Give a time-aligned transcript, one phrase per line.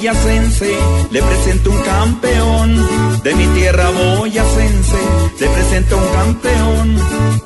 [0.00, 0.74] Boyacense
[1.10, 3.22] le presento un campeón.
[3.22, 4.96] De mi tierra boyacense
[5.38, 6.96] le presento un campeón.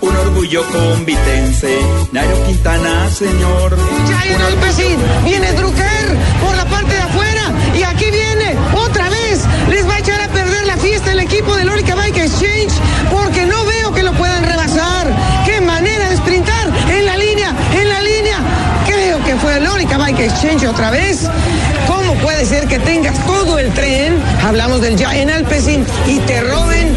[0.01, 1.77] Un orgullo convitense,
[2.13, 3.77] Nairo Quintana, señor.
[4.09, 7.43] Ya en el Pesín, viene Drucker por la parte de afuera
[7.75, 8.55] y aquí viene
[8.87, 9.45] otra vez.
[9.69, 12.75] Les va a echar a perder la fiesta el equipo de Lorica Bike Exchange
[13.11, 15.09] porque no veo que lo puedan rebasar.
[15.45, 18.37] Qué manera de sprintar en la línea, en la línea.
[18.87, 21.29] Creo que fue Lorica Bike Exchange otra vez.
[22.07, 24.19] ¿Cómo puede ser que tengas todo el tren?
[24.43, 26.95] Hablamos del ya en Alpecin y te roben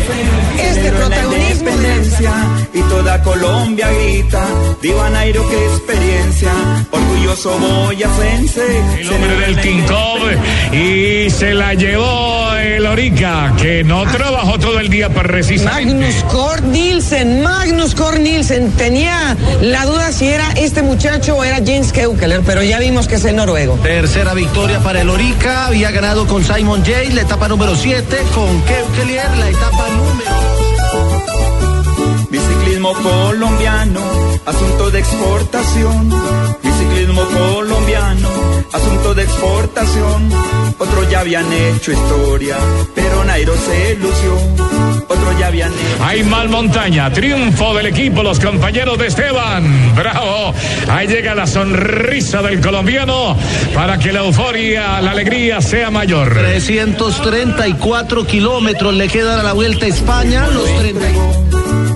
[0.60, 1.70] este Pero en la protagonismo.
[1.70, 2.32] independencia
[2.74, 4.46] y toda Colombia grita,
[4.82, 6.52] viva Nairo, qué experiencia,
[6.92, 8.62] orgulloso boyacense.
[9.00, 14.80] El hombre del King Kong y se la llevó el Orica, que no trabajó todo
[14.80, 15.94] el día para precisamente.
[15.94, 18.72] Magnus Kort Nielsen, Magnus Kort Nielsen.
[18.72, 23.16] Tenía la duda si era este muchacho o era James Keukeler, pero ya vimos que
[23.16, 23.76] es el noruego.
[23.84, 28.62] Tercera victoria para el Orica, había ganado con Simon Jay, la etapa número 7, con
[28.64, 30.32] Keukelier, la etapa número
[32.30, 34.02] Biciclismo colombiano,
[34.46, 36.10] asunto de exportación.
[36.64, 38.30] Biciclismo colombiano,
[38.74, 40.30] asunto de exportación.
[40.78, 42.58] Otros ya habían hecho historia,
[42.94, 44.36] pero Nairo se lució.
[45.08, 46.04] Otros ya habían hecho.
[46.04, 49.96] Hay mal montaña, triunfo del equipo, los compañeros de Esteban.
[49.96, 50.54] Bravo.
[50.90, 53.36] Ahí llega la sonrisa del colombiano
[53.74, 56.34] para que la euforia, la alegría sea mayor.
[56.34, 61.06] 334 kilómetros le quedan a la vuelta a España, los 30.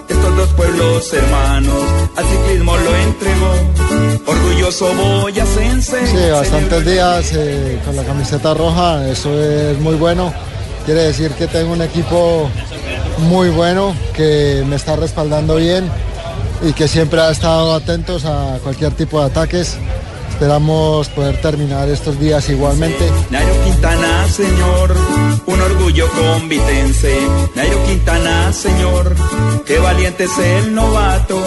[0.10, 3.54] Estos dos pueblos hermanos al ciclismo lo entregó.
[4.28, 6.08] Orgulloso boyacense.
[6.08, 10.34] Sí, bastantes días eh, con la camiseta roja, eso es muy bueno.
[10.86, 12.50] Quiere decir que tengo un equipo
[13.30, 15.90] muy bueno, que me está respaldando bien
[16.68, 19.78] y que siempre ha estado atentos a cualquier tipo de ataques.
[20.32, 23.08] Esperamos poder terminar estos días igualmente.
[23.30, 24.96] Nairo Quintana, señor,
[25.46, 27.16] un orgullo convitense.
[27.54, 29.16] Nairo Quintana, señor,
[29.68, 31.40] qué valiente es el novato.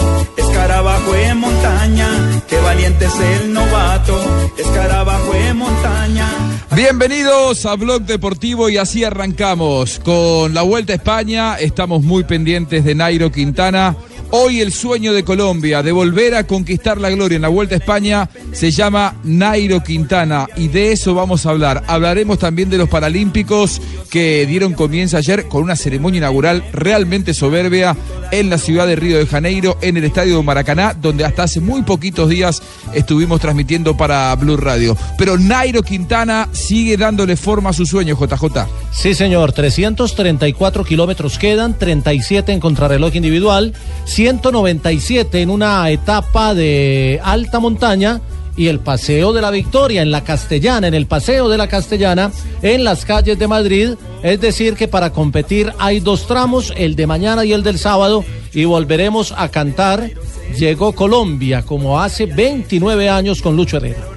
[0.55, 2.07] Escarabajo en montaña,
[2.47, 4.17] qué valiente es el novato.
[4.57, 6.29] Escarabajo en montaña.
[6.73, 11.55] Bienvenidos a Blog Deportivo y así arrancamos con la Vuelta a España.
[11.55, 13.97] Estamos muy pendientes de Nairo Quintana.
[14.31, 17.77] Hoy el sueño de Colombia de volver a conquistar la gloria en la Vuelta a
[17.77, 21.83] España se llama Nairo Quintana y de eso vamos a hablar.
[21.87, 27.95] Hablaremos también de los Paralímpicos que dieron comienzo ayer con una ceremonia inaugural realmente soberbia
[28.31, 31.83] en la ciudad de Río de Janeiro, en el estadio Maracaná, donde hasta hace muy
[31.83, 32.61] poquitos días
[32.93, 34.97] estuvimos transmitiendo para Blue Radio.
[35.17, 38.67] Pero Nairo Quintana sigue dándole forma a su sueño, JJ.
[38.91, 43.73] Sí, señor, 334 kilómetros quedan, 37 en contrarreloj individual,
[44.15, 48.21] 197 en una etapa de alta montaña
[48.55, 52.31] y el Paseo de la Victoria en la Castellana, en el Paseo de la Castellana,
[52.61, 53.95] en las calles de Madrid.
[54.23, 58.23] Es decir, que para competir hay dos tramos, el de mañana y el del sábado,
[58.53, 60.09] y volveremos a cantar
[60.57, 64.14] Llegó Colombia, como hace 29 años con Lucho Herrera.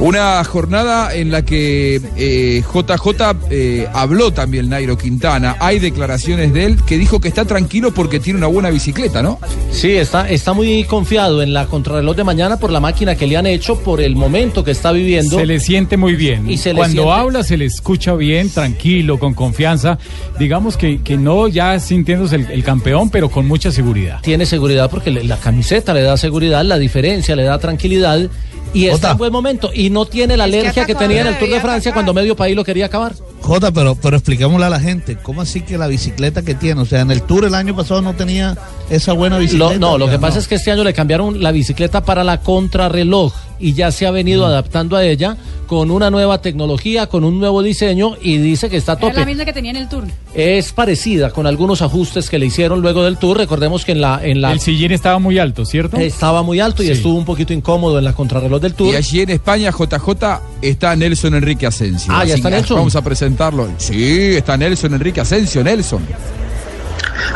[0.00, 5.56] Una jornada en la que eh, JJ eh, habló también Nairo Quintana.
[5.60, 9.38] Hay declaraciones de él que dijo que está tranquilo porque tiene una buena bicicleta, ¿no?
[9.70, 13.36] Sí, está, está muy confiado en la contrarreloj de mañana por la máquina que le
[13.36, 15.38] han hecho, por el momento que está viviendo.
[15.38, 16.48] Se le siente muy bien.
[16.50, 19.98] Y se Cuando siente- habla se le escucha bien, tranquilo, con confianza.
[20.38, 24.20] Digamos que, que no ya sintiéndose el, el campeón, pero con mucha seguridad.
[24.22, 28.28] Tiene seguridad porque le- la camiseta le da seguridad, la diferencia le da tranquilidad
[28.74, 29.70] y está buen momento.
[29.74, 32.56] Y no tiene la alergia que tenía en el Tour de Francia cuando medio país
[32.56, 33.14] lo quería acabar.
[33.40, 36.80] Jota, pero, pero expliquémosle a la gente, ¿cómo así que la bicicleta que tiene?
[36.80, 38.56] O sea, en el Tour el año pasado no tenía
[38.90, 39.74] esa buena bicicleta.
[39.74, 42.40] Lo- no, lo que pasa es que este año le cambiaron la bicicleta para la
[42.40, 45.36] contrarreloj y ya se ha venido adaptando a ella
[45.66, 49.12] con una nueva tecnología, con un nuevo diseño y dice que está a Era la
[49.14, 49.26] tope.
[49.26, 50.04] misma que tenía en el tour.
[50.34, 53.36] Es parecida con algunos ajustes que le hicieron luego del tour.
[53.36, 55.96] Recordemos que en la en la El sillín estaba muy alto, ¿cierto?
[55.98, 58.94] estaba muy alto y estuvo un poquito incómodo en la contrarreloj del tour.
[58.94, 62.12] Y allí en España, JJ, está Nelson Enrique Asensio.
[62.16, 62.76] Ah, ¿ya está Nelson?
[62.78, 63.68] Vamos a presentarlo.
[63.76, 66.00] Sí, está Nelson Enrique Asensio, Nelson.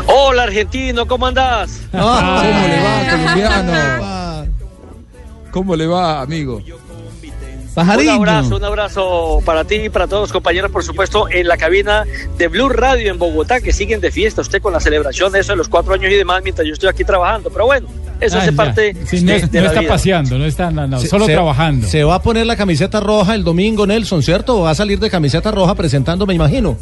[0.06, 1.80] Hola argentino, ¿cómo andás?
[1.90, 4.52] ¿Cómo le va, colombiano?
[5.50, 6.60] ¿Cómo le va, amigo?
[7.74, 11.56] Un abrazo, un abrazo para ti y para todos los compañeros, por supuesto, en la
[11.56, 12.04] cabina
[12.36, 15.52] de Blue Radio en Bogotá, que siguen de fiesta usted con la celebración de eso
[15.52, 17.48] de los cuatro años y demás, mientras yo estoy aquí trabajando.
[17.50, 17.88] Pero bueno,
[18.20, 18.56] eso Ah, hace ya.
[18.56, 19.90] parte Sí, no de, es- de no la está vida.
[19.92, 21.88] paseando, no está no, no, Se- solo se- trabajando.
[21.88, 24.58] Se va a poner la camiseta roja el domingo, Nelson, ¿cierto?
[24.58, 26.76] ¿O va a salir de camiseta roja presentando, me imagino?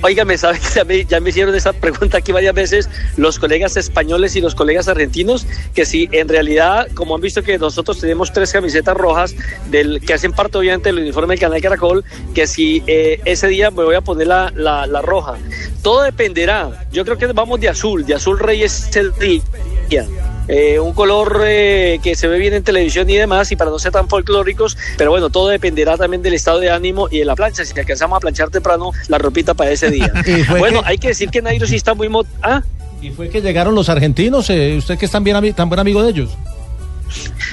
[0.00, 3.76] Óigame, ¿sabe que ya me, ya me hicieron esa pregunta aquí varias veces los colegas
[3.76, 5.46] españoles y los colegas argentinos?
[5.74, 9.34] Que si en realidad, como han visto que nosotros tenemos tres camisetas rojas
[9.70, 12.04] del que hacen parte obviamente del uniforme del canal Caracol,
[12.34, 15.36] que si eh, ese día me voy a poner la, la, la roja.
[15.82, 16.86] Todo dependerá.
[16.92, 20.06] Yo creo que vamos de azul, de azul rey es el día.
[20.48, 23.78] Eh, un color eh, que se ve bien en televisión y demás, y para no
[23.78, 27.36] ser tan folclóricos, pero bueno, todo dependerá también del estado de ánimo y de la
[27.36, 27.64] plancha.
[27.64, 30.10] Si alcanzamos a planchar temprano la ropita para ese día.
[30.58, 32.08] Bueno, que- hay que decir que Nairo sí está muy.
[32.08, 32.62] mo- ¿Ah?
[33.02, 36.02] Y fue que llegaron los argentinos, eh, usted que es tan, bien tan buen amigo
[36.02, 36.30] de ellos.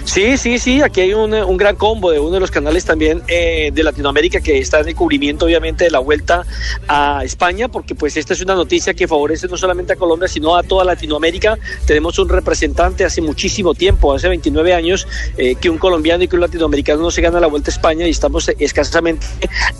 [0.03, 3.23] Sí, sí, sí, aquí hay un, un gran combo de uno de los canales también
[3.27, 6.45] eh, de Latinoamérica que está en el cubrimiento obviamente de la vuelta
[6.87, 10.55] a España, porque pues esta es una noticia que favorece no solamente a Colombia, sino
[10.55, 11.57] a toda Latinoamérica.
[11.85, 15.07] Tenemos un representante hace muchísimo tiempo, hace 29 años,
[15.37, 18.07] eh, que un colombiano y que un latinoamericano no se gana la vuelta a España
[18.07, 19.25] y estamos escasamente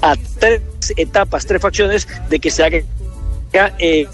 [0.02, 0.62] a tres
[0.98, 2.80] etapas, tres facciones de que se haga
[3.80, 4.08] eh,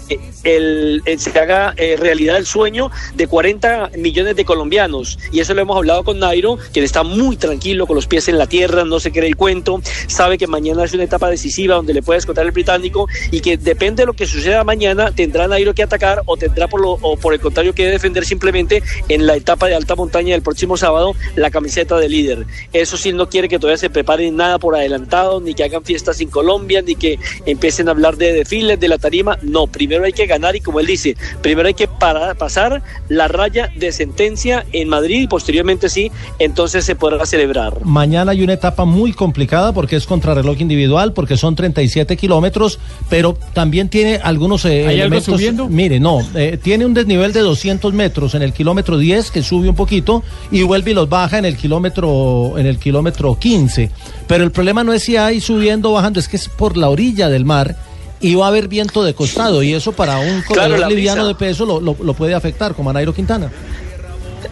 [0.44, 5.18] el, el- se haga eh, realidad el sueño de 40 millones de colombianos.
[5.30, 8.38] Y eso lo hemos hablado con Nairo, quien está muy tranquilo, con los pies en
[8.38, 11.94] la tierra, no se cree el cuento, sabe que mañana es una etapa decisiva donde
[11.94, 15.74] le puede descontar el británico y que depende de lo que suceda mañana, tendrá Nairo
[15.74, 19.68] que atacar o tendrá por, lo, por el contrario que defender simplemente en la etapa
[19.68, 22.46] de alta montaña del próximo sábado la camiseta de líder.
[22.72, 26.20] Eso sí, no quiere que todavía se preparen nada por adelantado, ni que hagan fiestas
[26.20, 29.31] en Colombia, ni que empiecen a hablar de desfiles, de la tarima.
[29.42, 33.28] No, primero hay que ganar y como él dice, primero hay que parar- pasar la
[33.28, 37.84] raya de sentencia en Madrid y posteriormente sí, entonces se podrá celebrar.
[37.84, 43.36] Mañana hay una etapa muy complicada porque es contrarreloj individual, porque son 37 kilómetros, pero
[43.54, 45.68] también tiene algunos eh, ¿Hay algo subiendo?
[45.68, 49.68] Mire, no, eh, tiene un desnivel de 200 metros en el kilómetro 10 que sube
[49.68, 53.90] un poquito y vuelve y los baja en el kilómetro en el kilómetro 15.
[54.26, 56.88] Pero el problema no es si hay subiendo o bajando, es que es por la
[56.88, 57.76] orilla del mar
[58.22, 61.28] y va a haber viento de costado y eso para un corredor liviano brisa.
[61.28, 63.50] de peso lo, lo- lo puede afectar, como a Nairo Quintana.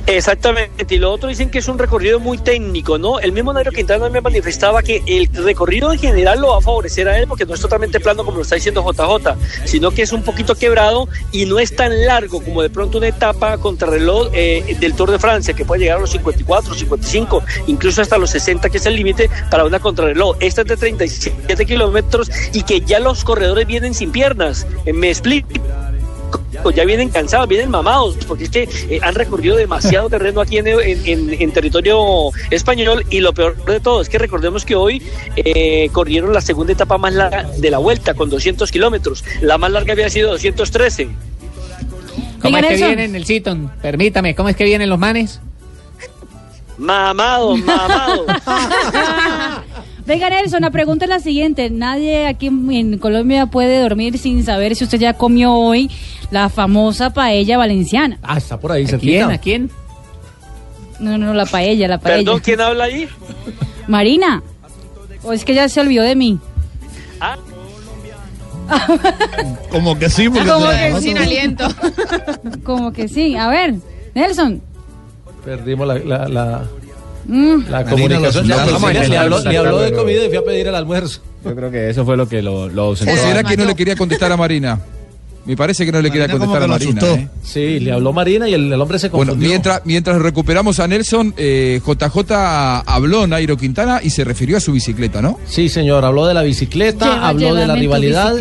[0.07, 3.21] Exactamente, y lo otro dicen que es un recorrido muy técnico, ¿no?
[3.21, 7.09] El mismo Nairo Quintana me manifestaba que el recorrido en general lo va a favorecer
[7.09, 10.13] a él porque no es totalmente plano como lo está diciendo JJ, sino que es
[10.13, 14.77] un poquito quebrado y no es tan largo como de pronto una etapa contrarreloj eh,
[14.81, 18.69] del Tour de Francia que puede llegar a los 54, 55, incluso hasta los 60
[18.71, 20.37] que es el límite para una contrarreloj.
[20.41, 24.67] Esta es de 37 kilómetros y que ya los corredores vienen sin piernas.
[24.93, 25.49] Me explico
[26.75, 30.67] ya vienen cansados, vienen mamados, porque es que eh, han recorrido demasiado terreno aquí en,
[30.69, 31.99] en- en- en territorio
[32.51, 35.03] español y lo peor de todo es que recordemos que hoy
[35.37, 39.71] eh, corrieron la segunda etapa más larga de la vuelta con 200 kilómetros, la más
[39.71, 41.09] larga había sido 213.
[42.43, 43.71] ¿Cómo es que vienen el Citon?
[43.83, 45.41] Permítame, ¿cómo es que vienen los manes?
[46.79, 48.27] Mamados, mamados.
[50.11, 51.71] Venga, Nelson, la pregunta es la siguiente.
[51.71, 55.89] Nadie aquí en, Colombia puede dormir sin saber si usted ya comió hoy
[56.33, 58.19] la famosa paella valenciana.
[58.21, 59.13] Ah, está por ahí, ¿A cerquita.
[59.13, 59.31] quién?
[59.31, 59.71] ¿A quién?
[60.99, 62.25] No, no, la paella, la paella.
[62.25, 63.09] Perdón, ¿quién habla ahí?
[63.87, 64.43] Marina.
[65.23, 66.41] ¿O es que ya se olvidó de mí?
[69.71, 71.23] Como que sí, porque Como que sin todo.
[71.23, 71.69] aliento.
[72.65, 73.37] Como que sí.
[73.37, 73.77] A ver,
[74.17, 74.61] Nelson.
[75.45, 76.69] Perdimos la, la, la,
[77.31, 77.71] Mm.
[77.71, 78.49] la comunicación.
[78.49, 81.21] vamos a le, habló, le habló de comida y fui a pedir el almuerzo.
[81.45, 83.95] Yo creo que eso fue lo que lo, lo ¿O será que no le quería
[83.97, 84.81] contestar a Marina?
[85.47, 86.99] Me parece que no le quería contestar a que Marina.
[87.01, 87.15] asustó.
[87.17, 87.29] ¿eh?
[87.43, 89.49] Sí, le habló Marina y el, el hombre se Bueno, confundió.
[89.49, 92.31] mientras, mientras recuperamos a Nelson, eh, JJ
[92.87, 95.39] habló Nairo Quintana y se refirió a su bicicleta, ¿no?
[95.47, 98.35] Sí, señor, habló de la bicicleta, Lleva- habló de la rivalidad,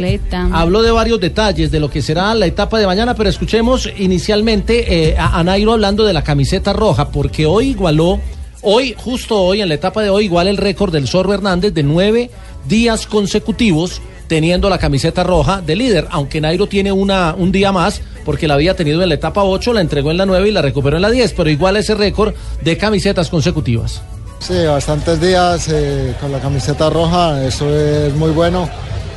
[0.52, 5.10] habló de varios detalles de lo que será la etapa de mañana, pero escuchemos inicialmente
[5.12, 8.20] eh, a, a Nairo hablando de la camiseta roja, porque hoy igualó,
[8.62, 11.84] hoy, justo hoy, en la etapa de hoy, igual el récord del Zorro Hernández de
[11.84, 12.30] nueve
[12.68, 18.02] días consecutivos teniendo la camiseta roja de líder, aunque Nairo tiene una, un día más,
[18.24, 20.62] porque la había tenido en la etapa 8, la entregó en la 9 y la
[20.62, 24.02] recuperó en la 10, pero igual ese récord de camisetas consecutivas.
[24.40, 28.70] Sí, bastantes días eh, con la camiseta roja, eso es muy bueno.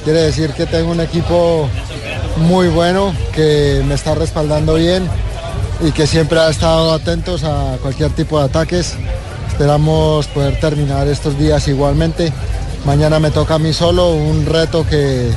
[0.03, 1.69] Quiere decir que tengo un equipo
[2.39, 5.07] muy bueno, que me está respaldando bien
[5.87, 8.97] y que siempre ha estado atentos a cualquier tipo de ataques.
[9.53, 12.33] Esperamos poder terminar estos días igualmente.
[12.87, 15.31] Mañana me toca a mí solo, un reto que,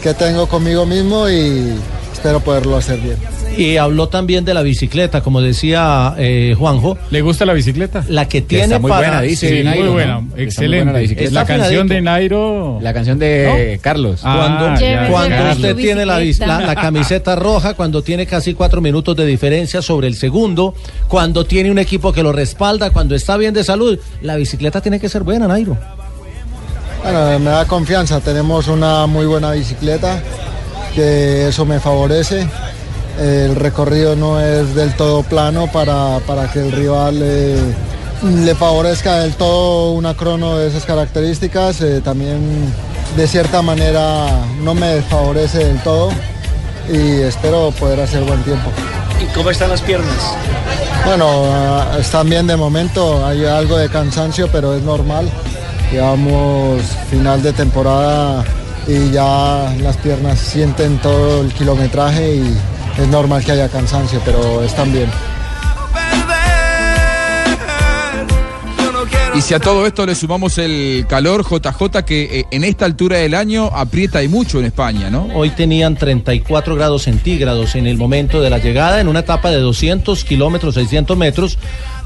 [0.00, 1.76] que tengo conmigo mismo y
[2.12, 3.37] espero poderlo hacer bien.
[3.58, 6.96] Y habló también de la bicicleta, como decía eh, Juanjo.
[7.10, 8.04] ¿Le gusta la bicicleta?
[8.08, 9.08] La que tiene está muy para...
[9.08, 9.92] buena, dice Sí, Nairo, muy ¿no?
[9.92, 10.92] buena, Está muy excelente.
[10.92, 12.78] buena la canción de Nairo.
[12.80, 14.20] La canción de Carlos.
[14.22, 15.52] Ah, Cuando, ya, cuando ya.
[15.52, 20.06] usted tiene la, la- la camiseta roja, cuando tiene casi cuatro minutos de diferencia sobre
[20.06, 20.74] el segundo,
[21.08, 25.00] cuando tiene un equipo que lo respalda, cuando está bien de salud, la bicicleta tiene
[25.00, 25.76] que ser buena, Nairo.
[27.02, 30.22] Bueno, me da confianza, tenemos una muy buena bicicleta,
[30.94, 32.46] que eso me favorece.
[33.20, 37.58] El recorrido no es del todo plano para, para que el rival eh,
[38.22, 41.80] le favorezca del todo una crono de esas características.
[41.80, 42.72] eh, también
[43.16, 44.28] de cierta manera
[44.62, 46.10] no me desfavorece del todo
[46.88, 48.70] y espero poder hacer buen tiempo.
[49.20, 50.16] ¿Y cómo están las piernas?
[51.04, 55.28] Bueno, ah, están bien de momento, hay algo de cansancio, pero es normal.
[55.90, 58.44] Llevamos final de temporada
[58.86, 62.56] y ya las piernas sienten todo el kilometraje y
[62.98, 65.08] es normal que haya cansancio, pero están bien.
[69.34, 73.18] Y si a todo esto le sumamos el calor, JJ, que eh, en esta altura
[73.18, 75.28] del año aprieta y mucho en España, ¿no?
[75.32, 79.58] Hoy tenían 34 grados centígrados en el momento de la llegada en una etapa de
[79.58, 81.56] 200 kilómetros, 600 metros,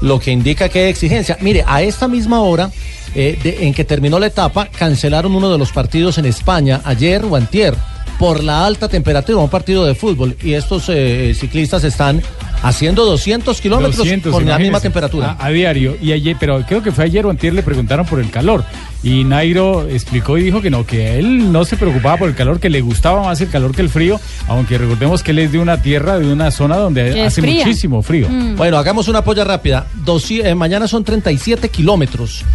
[0.01, 1.37] lo que indica que hay exigencia.
[1.41, 2.69] Mire, a esta misma hora
[3.15, 7.25] eh, de- en que terminó la etapa, cancelaron uno de los partidos en España ayer
[7.25, 7.73] o antier
[8.19, 12.21] por la alta temperatura, un partido de fútbol, y estos eh, ciclistas están
[12.61, 15.35] haciendo 200 kilómetros 200, con la misma temperatura.
[15.39, 15.97] A, a diario.
[16.01, 18.63] Y ayer, pero creo que fue ayer o antier le preguntaron por el calor.
[19.03, 22.61] Y Nairo explicó y dijo que no, que él no se preocupaba por el calor,
[22.61, 25.59] que le gustaba más el calor que el frío, aunque recordemos que él es de
[25.59, 27.65] una tierra, de una zona donde hace fría.
[27.65, 28.29] muchísimo frío.
[28.55, 29.87] Bueno, hagamos una polla rápida.
[30.29, 32.45] Eh, mañana son 37 kilómetros.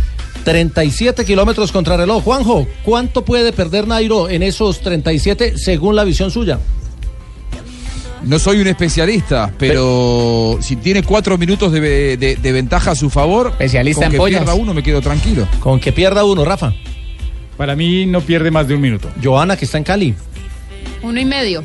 [0.52, 2.24] 37 kilómetros contra reloj.
[2.24, 6.58] Juanjo, ¿cuánto puede perder Nairo en esos 37 según la visión suya?
[8.24, 13.10] No soy un especialista, pero si tiene cuatro minutos de, de- de ventaja a su
[13.10, 14.40] favor, Especialista con en que pollas.
[14.40, 15.46] pierda uno me quedo tranquilo.
[15.60, 16.72] Con que pierda uno, Rafa.
[17.58, 19.10] Para mí no pierde más de un minuto.
[19.22, 20.14] Joana, que está en Cali.
[21.02, 21.62] Uno y medio.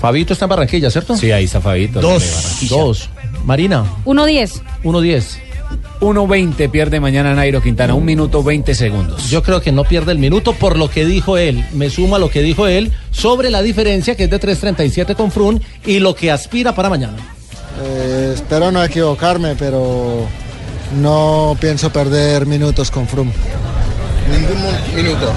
[0.00, 1.16] Fabito está en Barranquilla, ¿cierto?
[1.16, 2.00] Sí, ahí está Fabito.
[2.00, 2.58] Dos.
[2.70, 3.10] Dos.
[3.44, 4.62] Marina, 1.10.
[4.84, 5.24] 1.10.
[6.04, 9.30] 1.20 pierde mañana Nairo Quintana, un minuto 20 segundos.
[9.30, 11.64] Yo creo que no pierde el minuto por lo que dijo él.
[11.72, 15.30] Me sumo a lo que dijo él sobre la diferencia que es de 3.37 con
[15.30, 17.16] Frun y lo que aspira para mañana.
[17.82, 20.26] Eh, espero no equivocarme, pero
[21.00, 23.32] no pienso perder minutos con Froome.
[24.30, 25.32] Ningún minuto.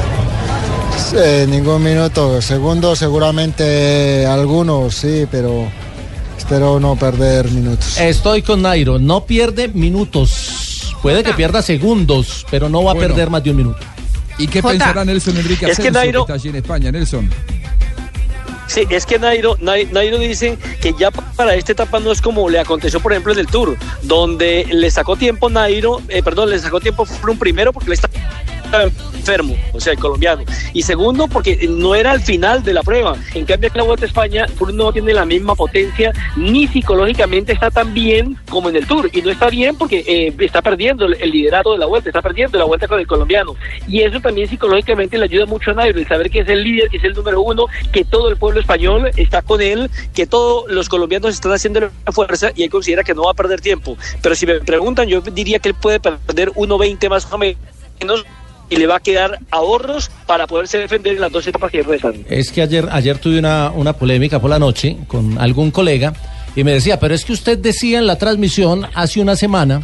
[1.16, 2.42] Eh, ningún minuto.
[2.42, 5.68] Segundos seguramente algunos, sí, pero
[6.38, 7.98] espero no perder minutos.
[8.00, 10.57] Estoy con Nairo, no pierde minutos.
[11.14, 13.80] Puede que pierda segundos, pero no va a perder más de un minuto.
[14.38, 14.74] ¿Y qué Jota.
[14.74, 17.30] pensará Nelson Enrique Es que Nairo- está allí en España, Nelson?
[18.68, 22.50] Sí, es que Nairo, Nai- Nairo dice que ya para esta etapa no es como
[22.50, 26.60] le aconteció, por ejemplo, en el Tour, donde le sacó tiempo Nairo, eh, perdón, le
[26.60, 28.14] sacó tiempo Froome primero porque le estaba
[28.74, 30.44] enfermo, o sea, el colombiano,
[30.74, 33.16] y segundo porque no era al final de la prueba.
[33.34, 37.54] En cambio, en la Vuelta a España, Froome no tiene la misma potencia, ni psicológicamente
[37.54, 41.06] está tan bien como en el Tour, y no está bien porque eh, está perdiendo
[41.06, 43.56] el, el liderato de la Vuelta, está perdiendo la Vuelta con el colombiano,
[43.88, 46.90] y eso también psicológicamente le ayuda mucho a Nairo, el saber que es el líder,
[46.90, 50.70] que es el número uno, que todo el pueblo español está con él, que todos
[50.70, 53.98] los colombianos están haciendo la fuerza y él considera que no va a perder tiempo.
[54.22, 58.26] Pero si me preguntan, yo diría que él puede perder 1.20 más o menos
[58.70, 62.26] y le va a quedar ahorros para poderse defender en las dos etapas que restan.
[62.30, 66.14] Es que ayer, ayer tuve una, una polémica por la noche con algún colega
[66.56, 69.84] y me decía, pero es que usted decía en la transmisión hace una semana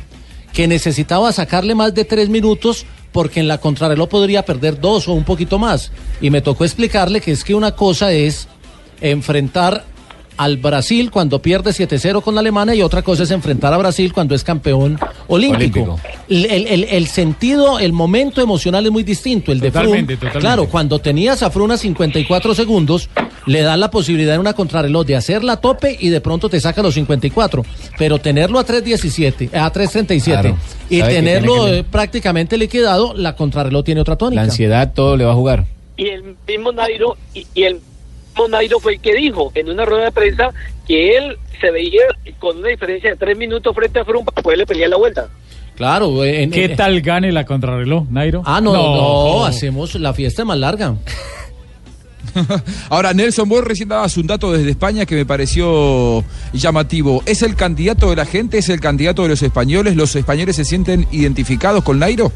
[0.53, 5.13] que necesitaba sacarle más de tres minutos porque en la contrarreloj podría perder dos o
[5.13, 5.91] un poquito más.
[6.19, 8.47] Y me tocó explicarle que es que una cosa es
[9.01, 9.85] enfrentar
[10.37, 14.35] al Brasil cuando pierde 7-0 con Alemania y otra cosa es enfrentar a Brasil cuando
[14.35, 14.97] es campeón
[15.27, 15.79] olímpico.
[15.81, 15.99] Olímpico.
[16.29, 19.51] El, el- el- sentido, el momento emocional es muy distinto.
[19.51, 20.17] El de totalmente.
[20.17, 23.09] claro, cuando tenías a Fruna 54 segundos,
[23.45, 26.59] le das la posibilidad en una contrarreloj de hacerla a tope y de pronto te
[26.59, 27.63] saca los 54.
[27.97, 30.57] Pero tenerlo a 3.17, a 3.37 Claro.
[30.89, 34.41] y que tenerlo tiene que- eh, prácticamente liquidado, la contrarreloj tiene otra tónica.
[34.41, 35.65] La ansiedad todo le va a jugar.
[35.97, 37.79] Y el mismo Nairo, y, y el
[38.33, 40.49] mismo Nairo fue el que dijo en una rueda de prensa
[40.87, 42.01] que él se veía
[42.39, 45.27] con una diferencia de tres minutos frente a Froome para poderle pelear la vuelta.
[45.75, 46.23] Claro.
[46.23, 48.43] en- ¿Qué en- tal gane la contrarreloj, Nairo?
[48.45, 50.95] Ah, no, no, hacemos la fiesta más larga.
[52.89, 56.23] Ahora, Nelson, vos recién dabas un dato desde España que me pareció
[56.53, 57.21] llamativo.
[57.25, 58.57] ¿Es el candidato de la gente?
[58.57, 59.95] ¿Es el candidato de los españoles?
[59.95, 62.31] ¿Los españoles se sienten identificados con Nairo?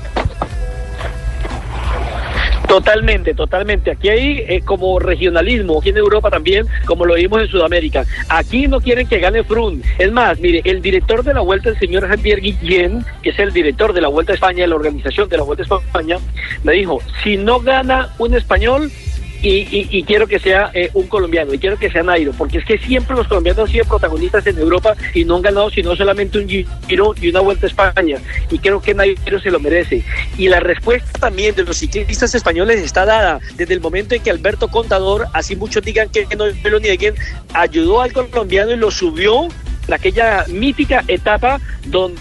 [2.78, 3.90] Totalmente, totalmente.
[3.90, 8.06] Aquí hay eh, como regionalismo, aquí en Europa también, como lo vimos en Sudamérica.
[8.30, 9.82] Aquí no quieren que gane Frun.
[9.98, 13.52] Es más, mire, el director de la Vuelta, el señor Javier Guillén, que es el
[13.52, 16.18] director de la Vuelta a España, de la organización de la Vuelta a España,
[16.64, 18.92] me dijo, si no gana un español,
[19.42, 22.58] y, y- y quiero que sea eh, un colombiano y quiero que sea Nairo, porque
[22.60, 25.96] es que siempre los colombianos han sido protagonistas en Europa y no han ganado sino
[25.96, 28.18] solamente un giro y una vuelta a España
[28.50, 30.04] y creo que Nairo se lo merece.
[30.38, 34.32] Y la respuesta también de los ciclistas españoles está dada desde el momento en que
[34.32, 37.16] Alberto Contador, así muchos digan que no me lo nieguen,
[37.54, 39.48] ayudó al colombiano y lo subió
[39.92, 42.20] aquella mítica etapa donde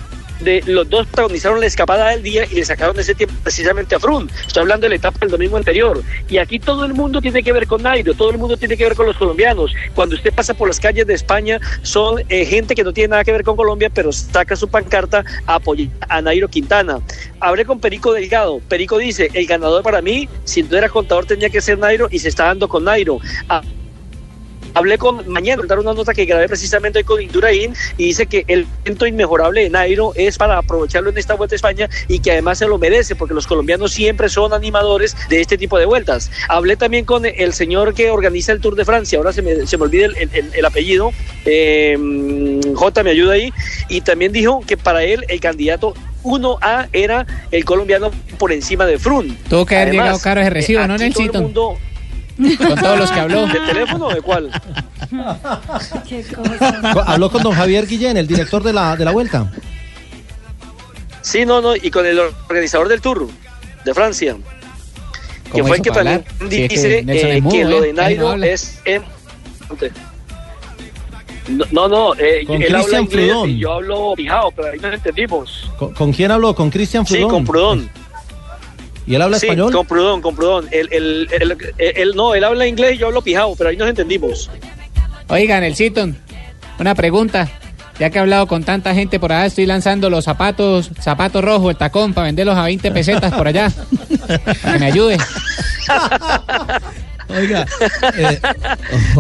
[0.67, 4.31] los dos protagonizaron la escapada del día y le sacaron ese tiempo precisamente a Frun.
[4.47, 6.03] Estoy hablando de la etapa del domingo anterior.
[6.29, 8.85] Y aquí todo el mundo tiene que ver con Nairo, todo el mundo tiene que
[8.85, 9.73] ver con los colombianos.
[9.95, 13.25] Cuando usted pasa por las calles de España, son eh, gente que no tiene nada
[13.25, 15.61] que ver con Colombia, pero saca su pancarta a
[16.09, 17.01] a Nairo Quintana.
[17.41, 18.61] Hablé con Perico Delgado.
[18.69, 22.19] Perico dice, el ganador para mí, si no era contador, tenía que ser Nairo y
[22.19, 23.19] se está dando con Nairo.
[23.49, 23.63] Ah,
[24.77, 28.45] Hablé con mañana, dar una nota que grabé precisamente hoy con Indurain y dice que
[28.47, 32.33] el evento inmejorable de Nairo es para aprovecharlo en esta vuelta a España y que
[32.33, 36.31] además se lo merece porque los colombianos siempre son animadores de este tipo de vueltas.
[36.51, 39.79] Hablé también con el señor que organiza el Tour de Francia, ahora se me, se
[39.79, 41.11] me olvida el, el- el apellido,
[41.47, 41.97] eh,
[42.75, 43.53] J me ayuda ahí,
[43.89, 48.99] y también dijo que para él el candidato 1A era el colombiano por encima de
[48.99, 49.37] Frun.
[49.49, 51.43] Tuvo que haber Además, llegado caro ese recibo, eh, ¿no, aquí todo el Nelsito?
[51.43, 51.79] mundo-
[52.37, 53.47] Con todos los que habló.
[53.47, 54.51] ¿De teléfono o de cuál?
[57.07, 59.51] Habló con don Javier Guillén, el director de la, de la vuelta.
[61.23, 63.29] Sí, no, no, y con el organizador del Tour
[63.85, 64.37] de Francia.
[65.45, 66.51] Que ¿Cómo fue el que también hablar?
[66.51, 67.87] Sí, es que dice Nelson eh, que lo ¿eh?
[67.87, 68.47] de Nairo habla.
[68.47, 68.81] es.
[68.85, 69.03] em-
[71.71, 74.95] no, no, eh, Con él habla Cristian inglés y yo hablo pijao, pero ahí nos
[74.95, 75.71] entendimos.
[75.79, 76.55] ¿Con, con quién habló?
[76.57, 77.31] ¿Con Cristian Sí, Fludón?
[77.31, 77.91] con Prudón.
[79.07, 79.73] ¿Y él habla Sí, español?
[79.73, 80.67] con Prudón, con Prudón.
[80.73, 83.89] Él, él, él- él- no, él habla inglés y yo hablo pijao, pero ahí nos
[83.89, 84.51] entendimos.
[85.29, 86.17] Oigan, el Citon,
[86.79, 87.49] una pregunta.
[87.99, 91.71] Ya que he hablado con tanta gente por allá, estoy lanzando los zapatos, zapatos rojos,
[91.71, 93.73] el tacón, para venderlos a 20 pesetas por allá.
[94.73, 95.17] Que me ayude.
[97.29, 97.67] Oiga,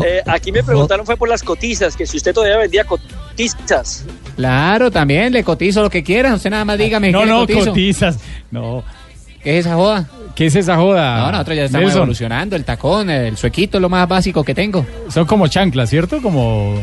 [0.04, 4.04] Eh, aquí me preguntaron fue por las cotizas, que si usted todavía vendía cotizas.
[4.36, 6.34] Claro, también le cotizo lo que quieran.
[6.34, 7.66] Usted nada más dígame No, no, cotizo.
[7.66, 8.18] cotizas.
[8.50, 8.84] No.
[9.46, 10.08] ¿Qué es esa joda?
[10.34, 11.18] ¿Qué es esa joda?
[11.20, 11.98] No, nosotros ya estamos Nelson?
[12.02, 12.56] evolucionando.
[12.56, 14.84] El tacón, el suequito es lo más básico que tengo.
[15.08, 16.20] Son como chanclas, ¿cierto?
[16.20, 16.82] Como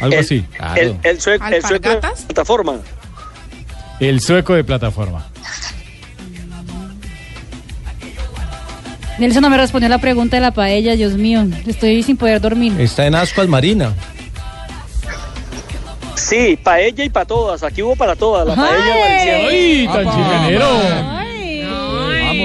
[0.00, 0.44] algo El- así.
[0.76, 2.76] El, el, sueco, el sueco de plataforma.
[3.98, 5.26] El sueco de plataforma.
[9.18, 11.44] Nelson no me respondió la pregunta de la paella, Dios mío.
[11.66, 12.72] Estoy sin poder dormir.
[12.80, 13.92] Está en Ascuas Marina.
[16.14, 17.64] Sí, paella y para todas.
[17.64, 18.46] Aquí hubo para todas.
[18.46, 19.48] La paella valenciana.
[19.48, 21.25] ¡Ay, tan chimenero!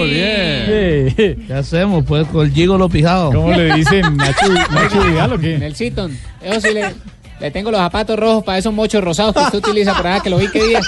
[0.10, 1.46] Bien.
[1.48, 2.04] ¿Qué hacemos?
[2.06, 3.32] Pues con el gigolo pijado.
[3.32, 5.56] ¿Cómo le dicen Nacho, Nacho Vidal o qué?
[5.56, 6.18] En el Citon.
[6.42, 6.94] Eso sí le,
[7.40, 10.30] le tengo los zapatos rojos para esos mochos rosados que usted utiliza por allá, que
[10.30, 10.82] lo vi que día.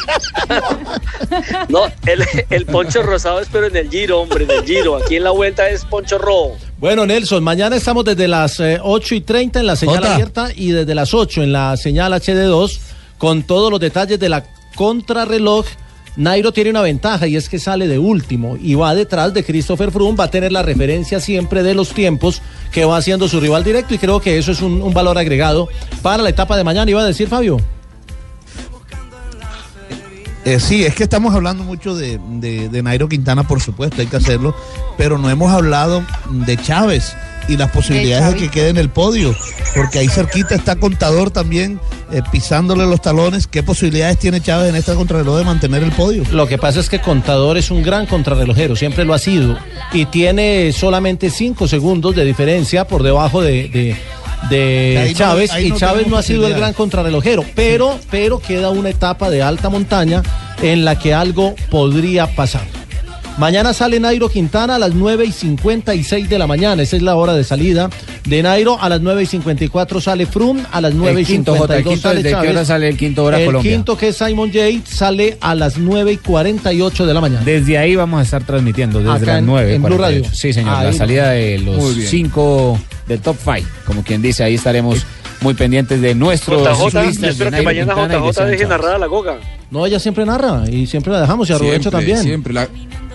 [1.69, 4.97] No, el, el poncho rosado es pero en el giro, hombre, en el giro.
[4.97, 6.57] Aquí en la vuelta es poncho rojo.
[6.79, 10.13] Bueno, Nelson, mañana estamos desde las eh, 8 y 30 en la señal Jota.
[10.13, 12.79] abierta y desde las 8 en la señal HD2
[13.17, 14.43] con todos los detalles de la
[14.75, 15.65] contrarreloj.
[16.15, 19.91] Nairo tiene una ventaja y es que sale de último y va detrás de Christopher
[19.91, 23.63] Froome, va a tener la referencia siempre de los tiempos que va haciendo su rival
[23.63, 25.69] directo y creo que eso es un, un valor agregado
[26.01, 26.89] para la etapa de mañana.
[26.89, 27.59] Iba a decir Fabio.
[30.45, 34.07] Eh, sí, es que estamos hablando mucho de, de- de Nairo Quintana, por supuesto, hay
[34.07, 34.53] que hacerlo,
[34.97, 37.15] pero no hemos hablado de Chávez
[37.47, 39.33] y las posibilidades de, que quede en el podio,
[39.75, 41.79] porque ahí cerquita está Contador también
[42.11, 43.47] eh, pisándole los talones.
[43.47, 46.23] ¿Qué posibilidades tiene Chávez en esta contrarreloj de mantener el podio?
[46.31, 49.57] Lo que pasa es que Contador es un gran contrarrelojero, siempre lo ha sido,
[49.93, 53.97] y tiene solamente 5 segundos de diferencia por debajo de,
[54.49, 58.69] de- no- Chávez, y no Chávez no ha sido el gran contrarrelojero, pero, pero queda
[58.69, 60.21] una etapa de alta montaña
[60.61, 62.63] en la que algo podría pasar.
[63.39, 66.83] Mañana sale Nairo Quintana a las 9 y 56 de la mañana.
[66.83, 67.89] Esa es la hora de salida
[68.25, 68.77] de Nairo.
[68.79, 70.61] A las 9 y 54 sale Froome.
[70.71, 72.87] A las 9 y El quinto, Jota, el 52 quinto, sale ¿de qué hora sale
[72.89, 73.71] el quinto hora el Colombia?
[73.71, 77.41] quinto, que es Simon Yates, sale a las 9 y 48 de la mañana.
[77.43, 79.73] Desde ahí vamos a estar transmitiendo, desde Acá las en- 9.
[79.75, 80.23] en Blue Radio.
[80.31, 84.55] Sí, señor, Ahí la salida de los cinco del top five, como quien dice, ahí
[84.55, 85.05] estaremos
[85.41, 89.07] muy pendientes de nuestros JJ, espero que mañana Quintana y de JJ deje narrada la
[89.07, 89.37] goga.
[89.71, 92.23] No, ella siempre narra y siempre la dejamos y a Rubencho Siempre, también.
[92.23, 92.53] siempre.
[92.53, 92.67] La-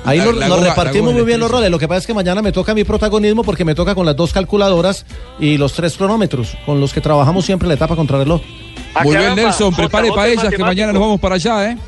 [0.05, 1.71] Ahí la- nos, la nos goga- repartimos muy bien los roles.
[1.71, 4.15] Lo que pasa es que mañana me toca mi protagonismo porque me toca con las
[4.17, 5.05] dos calculadoras
[5.41, 8.41] y los tres cronómetros con los que trabajamos siempre la etapa contrarreloj.
[9.05, 11.79] Muy bien, Nelson, prepare para ellas que mañana nos vamos para allá, ¿eh?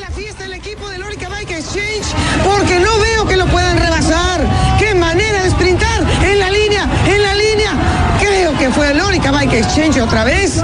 [0.00, 2.06] La fiesta del equipo de Lórica Bike Exchange
[2.44, 4.40] porque no veo que lo puedan rebasar.
[6.86, 7.72] Línea, en la línea.
[8.20, 10.62] Creo que fue Lórica Bike Exchange otra vez.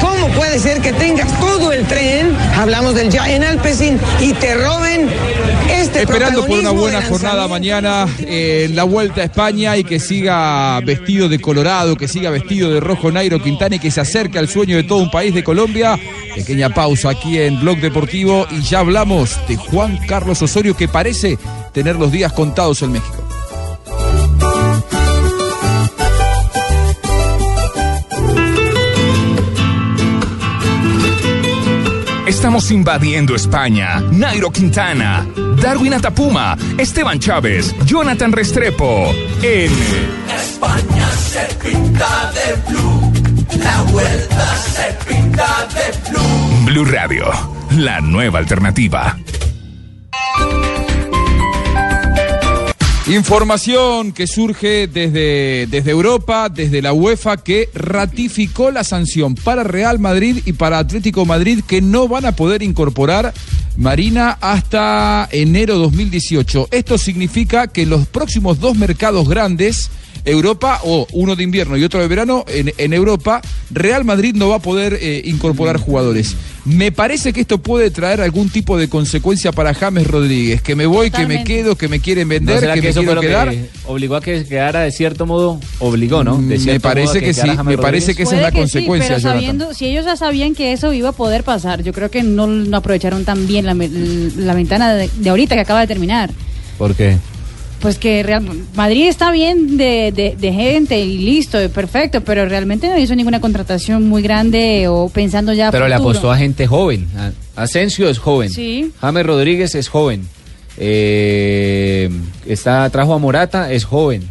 [0.00, 2.36] ¿Cómo puede ser que tengas todo el tren?
[2.56, 5.08] Hablamos del Giant Alpecin y te roben
[5.70, 10.80] este Esperando por una buena jornada mañana en la Vuelta a España y que siga
[10.80, 14.48] vestido de colorado, que siga vestido de rojo Nairo Quintana y que se acerque al
[14.48, 15.98] sueño de todo un país de Colombia.
[16.34, 21.38] Pequeña pausa aquí en Blog Deportivo y ya hablamos de Juan Carlos Osorio que parece
[21.72, 23.21] tener los días contados en México.
[32.32, 34.00] Estamos invadiendo España.
[34.10, 35.24] Nairo Quintana,
[35.60, 39.14] Darwin Atapuma, Esteban Chávez, Jonathan Restrepo.
[39.42, 39.70] En
[40.40, 43.12] España se pinta de blue,
[43.62, 46.64] la vuelta se pinta de blue.
[46.64, 47.26] Blue Radio,
[47.76, 49.14] la nueva alternativa.
[53.08, 59.98] Información que surge desde, desde Europa, desde la UEFA, que ratificó la sanción para Real
[59.98, 63.34] Madrid y para Atlético Madrid que no van a poder incorporar
[63.76, 66.68] Marina hasta enero 2018.
[66.70, 69.90] Esto significa que en los próximos dos mercados grandes,
[70.24, 74.48] Europa, o uno de invierno y otro de verano, en, en Europa, Real Madrid no
[74.48, 76.36] va a poder eh, incorporar jugadores.
[76.64, 80.86] Me parece que esto puede traer algún tipo de consecuencia para James Rodríguez, que me
[80.86, 83.20] voy, que me quedo, que me quieren ¿No vender, será que, que me eso quiero
[83.20, 83.50] quedar.
[83.50, 85.58] que obligó a que se quedara de cierto modo?
[85.80, 86.36] Obligó, ¿no?
[86.40, 89.40] De Me parece que sí, me parece que esa es la sí, consecuencia, pero Jonathan.
[89.40, 92.46] sabiendo, si ellos ya sabían que eso iba a poder pasar, yo creo que no,
[92.46, 96.30] no aprovecharon tan bien la, la ventana de, de ahorita que acaba de terminar.
[96.78, 97.16] ¿Por qué?
[97.82, 98.42] Pues que Real
[98.76, 103.40] Madrid está bien de, de- de gente y listo, perfecto, pero realmente no hizo ninguna
[103.40, 107.08] contratación muy grande o pensando ya a Pero le apostó a gente joven.
[107.56, 108.50] Asensio es joven.
[108.50, 108.92] Sí.
[109.00, 110.28] James Rodríguez es joven.
[110.78, 112.08] Eh,
[112.46, 114.22] está, trajo a Morata, es joven.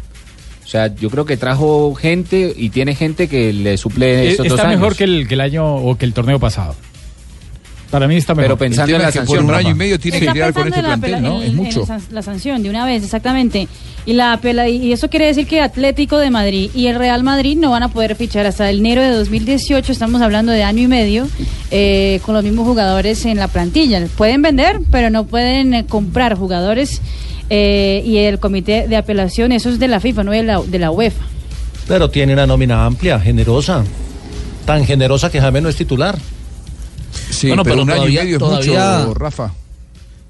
[0.64, 4.46] O sea, yo creo que trajo gente y tiene gente que le suple Eh, estos
[4.48, 4.80] dos Está años.
[4.80, 6.74] mejor que el, que el año o que el torneo pasado.
[7.92, 8.46] Para mí está mejor.
[8.48, 10.52] Pero pensando El en la sanción, por un año y medio tiene Está que lidiar
[10.54, 11.36] con este en la plantel, apela- ¿no?
[11.36, 11.80] en- Es en mucho.
[11.80, 13.68] la san- la sanción de una vez, exactamente.
[14.06, 17.70] Y la y eso quiere decir que Atlético de Madrid y el Real Madrid no
[17.70, 19.92] van a poder fichar hasta enero de 2018.
[19.92, 21.28] Estamos hablando de año y medio
[21.70, 24.04] eh, con los mismos jugadores en la plantilla.
[24.16, 27.00] Pueden vender, pero no pueden eh, comprar jugadores.
[27.50, 30.78] eh, y el comité de apelación, eso es de la FIFA, no de la, de
[30.78, 31.22] la UEFA.
[31.86, 33.84] Pero tiene una nómina amplia, generosa.
[34.64, 36.16] Tan generosa que James no es titular.
[37.42, 39.52] Sí, Bueno, pero, pero un año y todavía- medio es todavía- mucho, Rafa.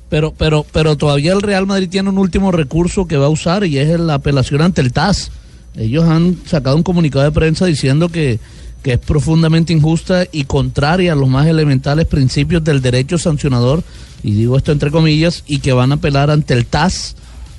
[0.09, 3.64] Pero, pero, pero todavía el Real Madrid tiene un último recurso que va a usar
[3.64, 5.31] y es la apelación ante el TAS.
[5.77, 8.38] Ellos han sacado un comunicado de prensa diciendo que,
[8.83, 13.83] que es profundamente injusta y contraria a los más elementales principios del derecho sancionador,
[14.22, 17.16] y digo esto entre comillas, y que van a apelar ante el TAS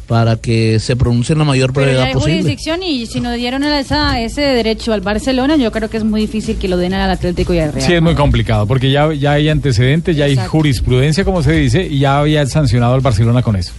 [0.08, 2.34] para que se pronuncie en la mayor Pero ya brevedad hay posible.
[2.42, 6.22] jurisdicción y si no dieron esa, ese derecho al Barcelona, yo creo que es muy
[6.22, 7.86] difícil que lo den al Atlético y al Real.
[7.86, 11.86] Sí, es muy complicado, porque ya, ya hay antecedentes, ya hay jurisprudencia, como se dice,
[11.86, 13.72] y ya había sancionado al Barcelona con eso.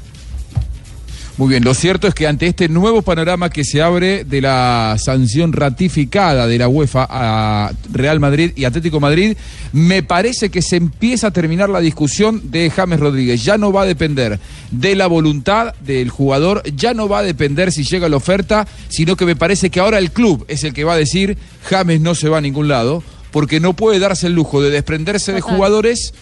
[1.36, 4.94] Muy bien, lo cierto es que ante este nuevo panorama que se abre de la
[5.00, 9.36] sanción ratificada de la UEFA a Real Madrid y Atlético Madrid,
[9.72, 13.42] me parece que se empieza a terminar la discusión de James Rodríguez.
[13.42, 14.38] Ya no va a depender
[14.70, 19.16] de la voluntad del jugador, ya no va a depender si llega la oferta, sino
[19.16, 22.14] que me parece que ahora el club es el que va a decir James no
[22.14, 26.14] se va a ningún lado, porque no puede darse el lujo de desprenderse de jugadores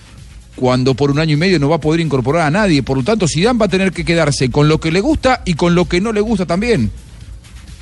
[0.56, 2.82] cuando por un año y medio no va a poder incorporar a nadie.
[2.82, 5.54] Por lo tanto, Zidane va a tener que quedarse con lo que le gusta y
[5.54, 6.90] con lo que no le gusta también.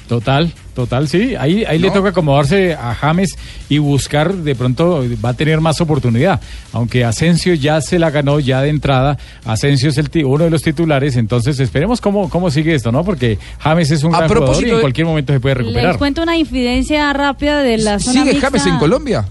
[0.08, 1.36] Total, total, sí.
[1.38, 5.80] Ahí, ahí le toca acomodarse a James y buscar, de pronto va a tener más
[5.80, 6.40] oportunidad.
[6.72, 10.62] Aunque Asensio ya se la ganó ya de entrada, Asensio es el uno de los
[10.62, 13.04] titulares, entonces esperemos cómo, cómo sigue esto, ¿no?
[13.04, 15.64] Porque James es un A gran jugador y propósito en cualquier momento se puede Les
[15.64, 15.98] recuperar.
[15.98, 18.48] cuento una infidencia rápida de la zona ¿Sigue mixta.
[18.48, 19.24] James en Colombia?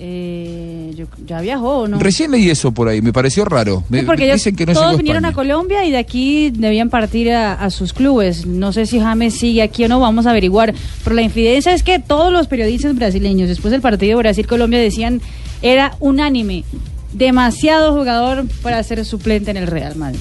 [0.00, 1.98] Eh, yo- ¿Ya viajó no?
[1.98, 3.82] Recién leí eso por ahí, me pareció raro.
[3.88, 5.32] Me- Sí, porque ellos dicen que no todos vinieron a.
[5.32, 8.46] Colombia y de aquí debían partir a, a sus clubes.
[8.46, 10.72] No sé si James sigue aquí o no, vamos a averiguar.
[11.04, 15.20] Pero la infidencia es que todos los periodistas brasileños, después del partido Brasil-Colombia, decían
[15.62, 16.64] era unánime.
[17.12, 20.20] Demasiado jugador para ser suplente en el Real Madrid.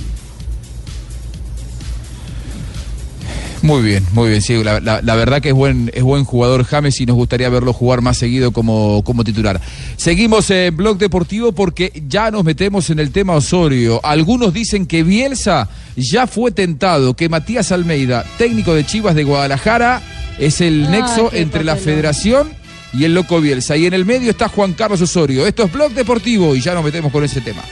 [3.63, 4.41] Muy bien, muy bien.
[4.41, 7.49] Sí, la, la- la verdad que es buen, es buen jugador James y nos gustaría
[7.49, 9.59] verlo jugar más seguido como, como titular.
[9.97, 13.99] Seguimos en Blog Deportivo porque ya nos metemos en el tema Osorio.
[14.05, 20.01] Algunos dicen que Bielsa ya fue tentado, que Matías Almeida, técnico de Chivas de Guadalajara,
[20.37, 22.49] es el nexo entre la federación
[22.93, 23.75] y el loco Bielsa.
[23.75, 25.47] Y en el medio está Juan Carlos Osorio.
[25.47, 27.63] Esto es Blog Deportivo y ya nos metemos con ese tema.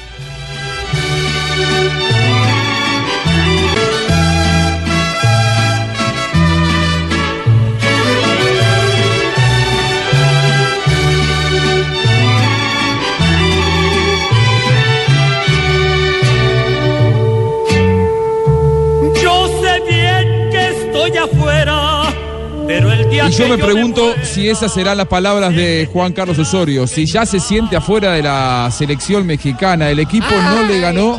[23.27, 27.25] y yo me pregunto si esas serán las palabras de Juan Carlos Osorio, si ya
[27.25, 31.17] se siente afuera de la selección mexicana, el equipo no le ganó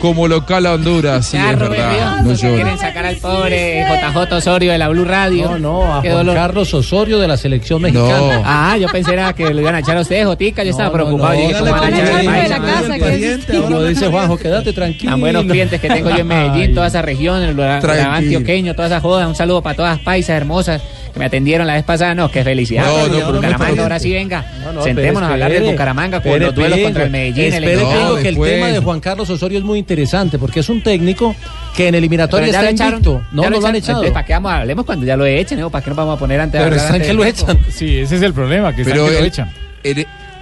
[0.00, 1.26] como local a Honduras.
[1.26, 2.22] Sí, es verdad.
[2.22, 2.34] No.
[2.34, 5.50] Quieren sacar al pobre JJ Osorio de la Blue Radio.
[5.50, 6.34] No, no, a Qué Juan dolor.
[6.40, 8.42] Carlos Osorio de la selección mexicana.
[8.44, 10.64] Ah, yo pensé era que lo iban a echar a ustedes, Jotica.
[10.64, 11.34] Yo estaba no, preocupado.
[11.34, 12.42] no, Yo dije, ¿cómo dígale van a echar al viene país?
[12.42, 15.12] de la casa, que es- Como dice Juanjo, quédate tranquilo.
[15.12, 19.00] Tan buenos clientes que tengo yo en Medellín, toda esa región, el antioqueño, toda esa
[19.00, 19.28] joda.
[19.28, 20.80] Un saludo para todas las paisas hermosas
[21.12, 22.14] que me atendieron la vez pasada.
[22.14, 22.84] No, qué felicidad.
[22.84, 24.44] No, no, pero no Bucaramanga, ahora sí venga.
[24.64, 27.44] No, no, Sentémonos a hablar de Bucaramanga con espere, los duelos contra el Medellín.
[27.44, 27.90] el Espere, equipo.
[27.90, 31.34] tengo que el tema de Juan Carlos Osorio es muy interesante porque es un técnico
[31.76, 32.92] que en eliminatoria ya está lo echaron.
[32.94, 33.22] invicto.
[33.32, 34.12] No, ya no lo han echado.
[34.12, 35.60] ¿Para qué vamos a hablemos cuando ya lo echen?
[35.60, 35.70] ¿no?
[35.70, 37.58] ¿Para qué nos vamos a poner antes Pero están que lo echan.
[37.70, 39.50] Sí, ese es el problema, que están que lo el- echan.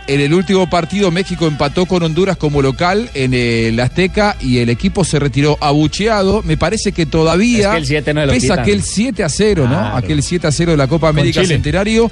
[0.08, 4.68] En, el último partido México empató con Honduras como local en el Azteca y el
[4.70, 6.42] equipo se retiró abucheado.
[6.42, 8.58] Me parece que todavía Es que el 7 no lo pesa quitan.
[8.60, 9.96] aquel 7 a 0, ¿no?
[9.96, 11.44] Aquel 7 a 0 de la Copa América.
[11.44, 12.10] Centenario.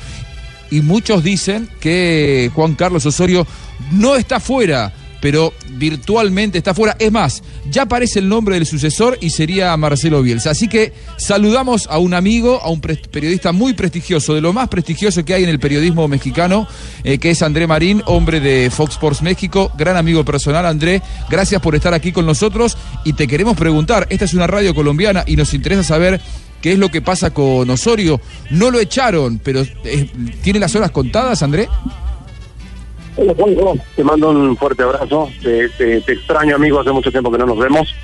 [0.71, 3.47] Y muchos dicen que Juan Carlos Osorio
[3.93, 6.97] no está fuera, pero virtualmente está fuera.
[6.99, 10.51] Es más, ya aparece el nombre del sucesor y sería Marcelo Bielsa.
[10.51, 15.25] Así que saludamos a un amigo, a un periodista muy prestigioso, de lo más prestigioso
[15.25, 16.67] que hay en el periodismo mexicano,
[17.05, 20.67] eh, que es André Marín, hombre de Fox Sports México, gran amigo personal.
[20.67, 24.75] André, gracias por estar aquí con nosotros y te queremos preguntar, esta es una radio
[24.75, 26.21] colombiana y nos interesa saber
[26.61, 28.21] qué es lo que pasa con Osorio.
[28.51, 30.11] No lo echaron, pero eh,
[30.43, 31.69] ¿tiene las horas contadas, André?
[33.97, 35.31] Te mando un fuerte abrazo.
[35.43, 37.95] Te, te- te extraño, amigo, hace mucho tiempo que no nos vemos.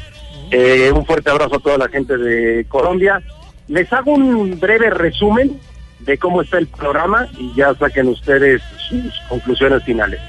[0.51, 3.23] Eh, un fuerte abrazo a toda la gente de Colombia.
[3.69, 5.59] Les hago un breve resumen
[6.01, 10.21] de cómo está el programa y ya saquen ustedes sus conclusiones finales.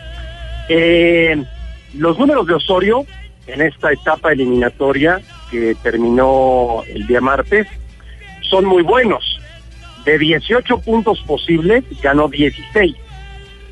[0.69, 1.43] Eh,
[1.97, 3.05] los números de Osorio
[3.47, 5.19] en esta etapa eliminatoria
[5.51, 7.67] que terminó el día martes
[8.41, 9.39] son muy buenos.
[10.05, 12.95] De 18 puntos posibles, ganó 16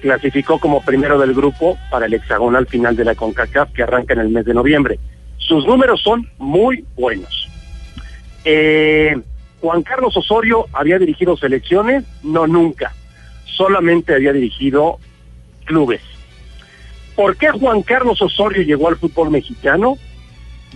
[0.02, 4.20] clasificó como primero del grupo para el hexagonal final de la CONCACAF que arranca en
[4.20, 5.00] el mes de noviembre.
[5.38, 7.48] Sus números son muy buenos.
[8.44, 9.16] Eh,
[9.62, 12.94] Juan Carlos Osorio había dirigido selecciones, no nunca,
[13.46, 14.98] solamente había dirigido
[15.66, 16.02] clubes.
[17.16, 19.98] ¿Por qué Juan Carlos Osorio llegó al fútbol mexicano?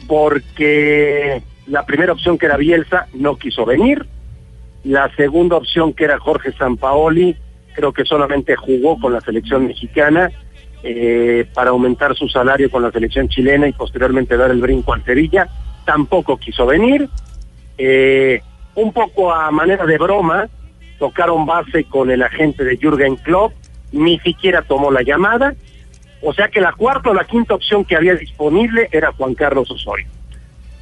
[0.07, 4.05] Porque la primera opción que era Bielsa no quiso venir,
[4.83, 7.35] la segunda opción que era Jorge Sampaoli
[7.75, 10.31] creo que solamente jugó con la selección mexicana
[10.83, 15.03] eh, para aumentar su salario con la selección chilena y posteriormente dar el brinco al
[15.03, 15.47] Sevilla.
[15.85, 17.09] Tampoco quiso venir.
[17.77, 18.41] Eh,
[18.75, 20.47] un poco a manera de broma,
[20.99, 23.53] tocaron base con el agente de Jürgen Klopp,
[23.91, 25.55] ni siquiera tomó la llamada.
[26.21, 29.69] O sea que la cuarta o la quinta opción que había disponible era Juan Carlos
[29.69, 30.07] Osorio.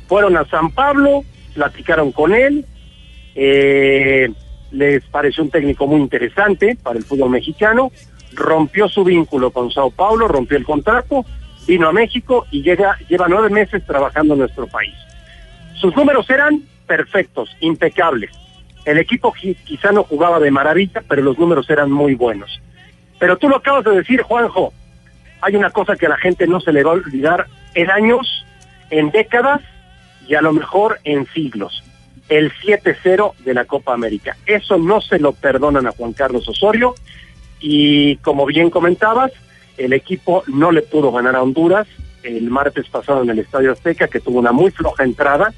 [0.08, 2.66] Fueron a San Pablo, platicaron con él,
[3.36, 4.30] eh,
[4.74, 7.92] les pareció un técnico muy interesante para el fútbol mexicano,
[8.34, 11.24] rompió su vínculo con Sao Paulo, rompió el contrato,
[11.68, 14.94] vino a México y lleva nueve meses trabajando en nuestro país.
[15.80, 18.32] Sus números eran perfectos, impecables.
[18.84, 22.60] El equipo qui- quizá no jugaba de maravilla, pero los números eran muy buenos.
[23.20, 24.74] Pero tú lo acabas de decir, Juanjo,
[25.42, 28.46] hay una cosa que a la gente no se le va a olvidar en años,
[28.90, 29.62] en décadas
[30.28, 31.84] y a lo mejor en siglos
[32.30, 34.38] el 7-0 de la Copa América.
[34.46, 36.96] Eso no se lo perdonan a Juan Carlos Osorio
[37.60, 39.32] y como bien comentabas,
[39.78, 41.88] el equipo no le pudo ganar a Honduras
[42.24, 45.54] el martes pasado en el Estadio Azteca, que tuvo una muy floja entrada,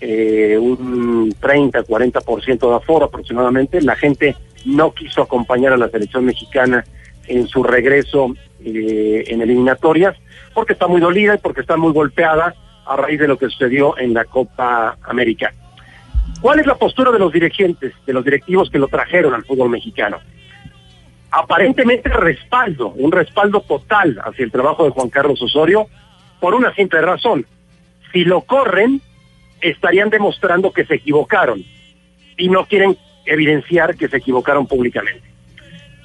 [0.00, 3.80] eh, un 30-40% de aforo aproximadamente.
[3.80, 6.84] La gente no quiso acompañar a la selección mexicana
[7.26, 10.16] en su regreso eh, en eliminatorias,
[10.54, 12.54] porque está muy dolida y porque está muy golpeada
[12.86, 15.52] a raíz de lo que sucedió en la Copa América.
[16.40, 19.70] ¿Cuál es la postura de los dirigentes, de los directivos que lo trajeron al fútbol
[19.70, 20.18] mexicano?
[21.30, 25.86] Aparentemente respaldo, un respaldo total hacia el trabajo de Juan Carlos Osorio,
[26.40, 27.46] por una simple razón.
[28.12, 29.00] Si lo corren,
[29.60, 31.64] estarían demostrando que se equivocaron
[32.36, 35.22] y no quieren evidenciar que se equivocaron públicamente.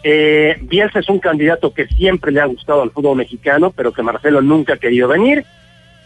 [0.03, 4.03] Eh, Bielsa es un candidato que siempre le ha gustado al fútbol mexicano, pero que
[4.03, 5.43] Marcelo nunca ha querido venir.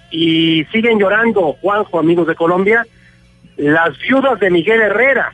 [0.10, 2.86] Y siguen llorando, Juanjo, amigos de Colombia,
[3.62, 5.34] las viudas de Miguel Herrera,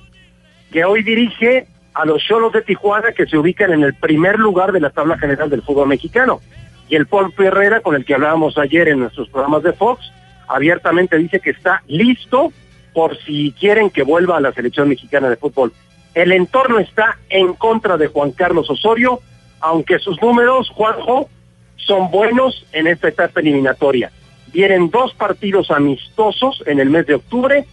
[0.71, 4.73] que hoy dirige a los Cholos de Tijuana, que se ubican en el primer lugar
[4.73, 6.41] de la tabla general del fútbol mexicano.
[6.89, 10.11] Y el Polpo Herrera, con el que hablábamos ayer en nuestros programas de Fox,
[10.47, 12.51] abiertamente dice que está listo
[12.93, 15.71] por si quieren que vuelva a la selección mexicana de fútbol.
[16.13, 19.21] El entorno está en contra de Juan Carlos Osorio,
[19.61, 21.29] aunque sus números, Juanjo,
[21.77, 24.11] son buenos en esta etapa eliminatoria.
[24.51, 27.65] Vienen dos partidos amistosos en el mes de octubre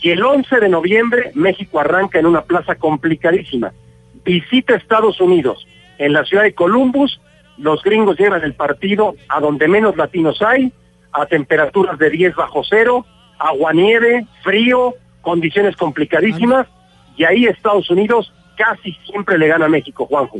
[0.00, 3.72] Y el 11 de noviembre México arranca en una plaza complicadísima.
[4.24, 5.66] Visita Estados Unidos.
[5.98, 7.20] En la ciudad de Columbus,
[7.56, 10.72] los gringos llevan el partido a donde menos latinos hay,
[11.12, 13.04] a temperaturas de 10 bajo cero,
[13.38, 16.68] aguanieve, frío, condiciones complicadísimas,
[17.16, 20.38] y ahí Estados Unidos casi siempre le gana a México, Juanjo.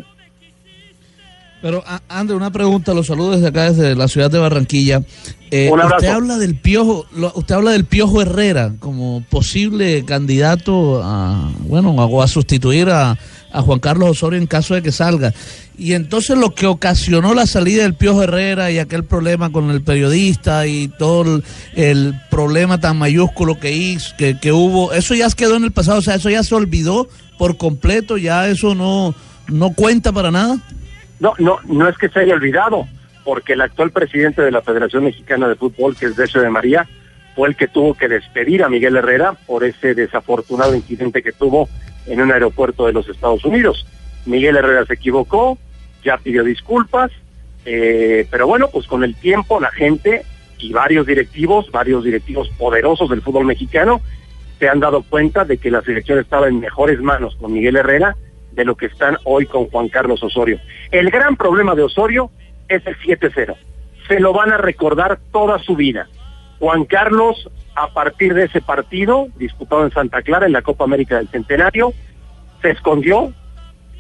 [1.60, 5.02] Pero, André, una pregunta, los saludos desde acá, desde la ciudad de Barranquilla.
[5.50, 11.02] Eh, Un usted habla del Piojo, lo- usted habla del Piojo Herrera como posible candidato
[11.02, 13.18] a, bueno, a, a sustituir a,
[13.50, 15.34] a Juan Carlos Osorio en caso de que salga.
[15.76, 19.82] Y entonces lo que ocasionó la salida del Piojo Herrera y aquel problema con el
[19.82, 21.44] periodista y todo el,
[21.74, 25.98] el problema tan mayúsculo que hizo, que, que hubo, eso ya quedó en el pasado,
[25.98, 29.14] o sea, eso ya se olvidó por completo, ya eso no,
[29.48, 30.58] no cuenta para nada.
[31.20, 32.86] No, no, no es que se haya olvidado,
[33.24, 36.88] porque el actual presidente de la Federación Mexicana de Fútbol, que es Decio de María,
[37.34, 41.68] fue el que tuvo que despedir a Miguel Herrera por ese desafortunado incidente que tuvo
[42.06, 43.86] en un aeropuerto de los Estados Unidos.
[44.26, 45.58] Miguel Herrera se equivocó,
[46.04, 47.10] ya pidió disculpas,
[47.64, 50.22] eh, pero bueno, pues con el tiempo la gente
[50.58, 54.00] y varios directivos, varios directivos poderosos del fútbol mexicano,
[54.58, 58.16] se han dado cuenta de que la selección estaba en mejores manos con Miguel Herrera
[58.58, 60.58] de lo que están hoy con Juan Carlos Osorio.
[60.90, 62.32] El gran problema de Osorio
[62.68, 63.54] es el 7-0.
[64.08, 66.08] Se lo van a recordar toda su vida.
[66.58, 71.18] Juan Carlos, a partir de ese partido, disputado en Santa Clara, en la Copa América
[71.18, 71.92] del Centenario,
[72.60, 73.32] se escondió,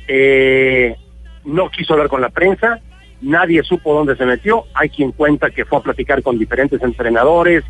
[0.08, 0.96] eh,
[1.44, 2.80] no quiso hablar con la prensa,
[3.20, 4.64] nadie supo dónde se metió.
[4.74, 7.62] Hay quien cuenta que fue a platicar con diferentes entrenadores,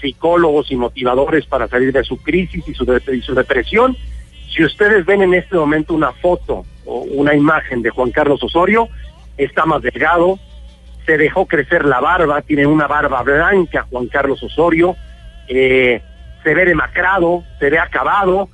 [0.00, 3.96] psicólogos y motivadores para salir de su crisis y su, y su depresión.
[4.54, 8.88] Si ustedes ven en este momento una foto o una imagen de Juan Carlos Osorio,
[9.38, 10.38] está más delgado,
[11.06, 14.94] se dejó crecer la barba, tiene una barba blanca Juan Carlos Osorio,
[15.48, 16.00] eh,
[16.44, 18.48] se ve demacrado, se ve acabado,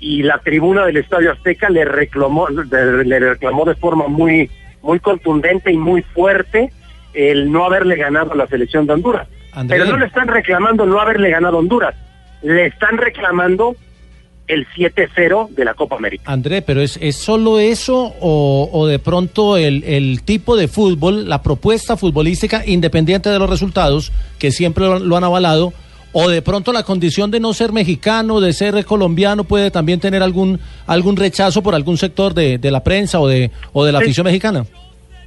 [0.00, 4.50] y la tribuna del Estadio Azteca le reclamó, de- le reclamó de forma muy,
[4.82, 6.72] muy contundente y muy fuerte
[7.14, 9.26] el no haberle ganado a la selección de Honduras.
[9.52, 9.78] André.
[9.78, 11.94] Pero no le están reclamando no haberle ganado a Honduras,
[12.42, 13.74] le están reclamando
[14.48, 16.24] el 7-0 de la Copa América.
[16.30, 21.28] André, pero ¿es, es solo eso o, o de pronto el, el tipo de fútbol,
[21.28, 25.72] la propuesta futbolística, independiente de los resultados, que siempre lo, lo han avalado,
[26.12, 30.22] o de pronto la condición de no ser mexicano, de ser colombiano, puede también tener
[30.22, 33.98] algún, algún rechazo por algún sector de, de la prensa o de, o de la
[33.98, 34.04] Sí.
[34.06, 34.64] afición mexicana?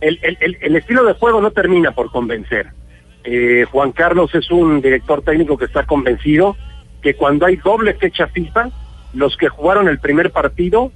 [0.02, 2.68] el, el- el- el estilo de juego no termina por convencer.
[3.24, 6.58] Eh, Juan Carlos es un director técnico que está convencido
[7.04, 8.70] que cuando hay doble fecha FIFA,
[9.14, 10.92] los que jugaron el primer partido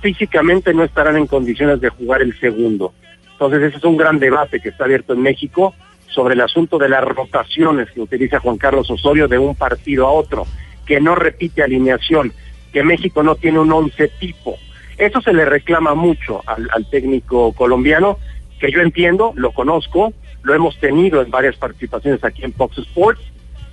[0.00, 2.92] físicamente no estarán en condiciones de jugar el segundo.
[3.32, 5.74] Entonces ese es un gran debate que está abierto en México
[6.08, 10.12] sobre el asunto de las rotaciones que utiliza Juan Carlos Osorio de un partido a
[10.12, 10.46] otro,
[10.86, 12.32] que no repite alineación,
[12.72, 14.56] que México no tiene un once tipo.
[14.98, 18.18] Eso se le reclama mucho al, técnico colombiano,
[18.60, 20.12] que yo entiendo, lo conozco,
[20.42, 23.22] lo hemos tenido en varias participaciones aquí en Fox Sports,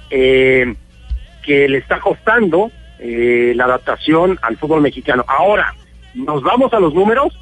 [0.10, 0.74] eh,
[1.44, 5.26] que le está costando eh, la adaptación al fútbol mexicano.
[5.28, 5.74] Ahora,
[6.14, 7.34] nos vamos a los números,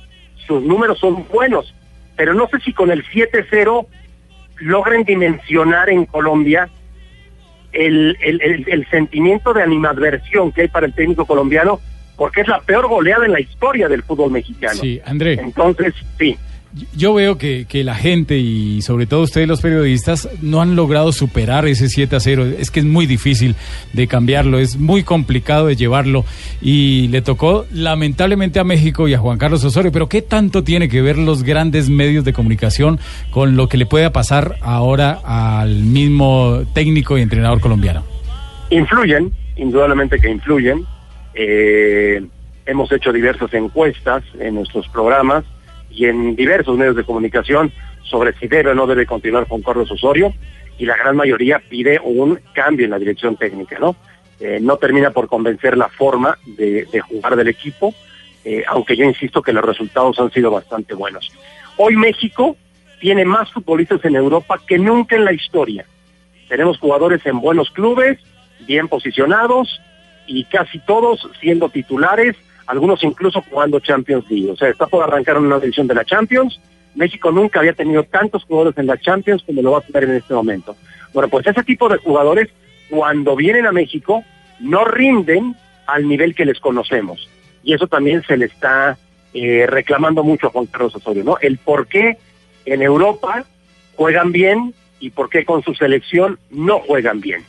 [0.47, 1.73] sus números son buenos,
[2.15, 3.85] pero no sé si con el 7-0
[4.61, 6.69] logren dimensionar en Colombia
[7.71, 11.79] el, el, el- el sentimiento de animadversión que hay para el técnico colombiano,
[12.17, 14.79] porque es la peor goleada en la historia del fútbol mexicano.
[14.81, 15.33] Sí, André.
[15.33, 16.37] Entonces, sí.
[16.95, 21.11] Yo veo que, que la gente y sobre todo ustedes los periodistas no han logrado
[21.11, 22.45] superar ese 7 a 0.
[22.59, 23.55] Es que es muy difícil
[23.93, 26.25] de cambiarlo, es muy complicado de llevarlo
[26.61, 29.91] y le tocó lamentablemente a México y a Juan Carlos Osorio.
[29.91, 32.99] Pero ¿qué tanto tiene que ver los grandes medios de comunicación
[33.31, 38.03] con lo que le pueda pasar ahora al mismo técnico y entrenador colombiano?
[38.69, 40.85] Influyen, indudablemente que influyen.
[41.33, 42.23] Eh,
[42.67, 45.43] hemos hecho diversas encuestas en nuestros programas
[45.89, 47.71] y en diversos medios de comunicación
[48.03, 50.33] sobre si debe o no debe continuar con Carlos Osorio
[50.77, 53.95] y la gran mayoría pide un cambio en la dirección técnica, ¿no?
[54.39, 57.93] Eh, no termina por convencer la forma de, jugar del equipo,
[58.45, 61.29] eh, aunque yo insisto que los resultados han sido bastante buenos.
[61.75, 62.55] Hoy México
[63.01, 65.85] tiene más futbolistas en Europa que nunca en la historia.
[66.47, 68.17] Tenemos jugadores en buenos clubes,
[68.61, 69.81] bien posicionados
[70.25, 72.37] y casi todos siendo titulares,
[72.69, 74.51] algunos incluso jugando Champions League.
[74.51, 76.61] O sea, está por arrancar una edición de la Champions.
[76.93, 80.15] México nunca había tenido tantos jugadores en la Champions como lo va a tener en
[80.17, 80.75] este momento.
[81.11, 82.49] Bueno, pues ese tipo de jugadores,
[82.91, 84.23] cuando vienen a México,
[84.59, 85.55] no rinden
[85.87, 87.27] al nivel que les conocemos.
[87.63, 88.99] Y eso también se le está
[89.33, 91.37] eh, reclamando mucho a Juan Carlos Osorio, ¿no?
[91.41, 92.17] El por qué
[92.65, 93.45] en Europa
[93.95, 97.43] juegan bien y por qué con su selección no juegan bien.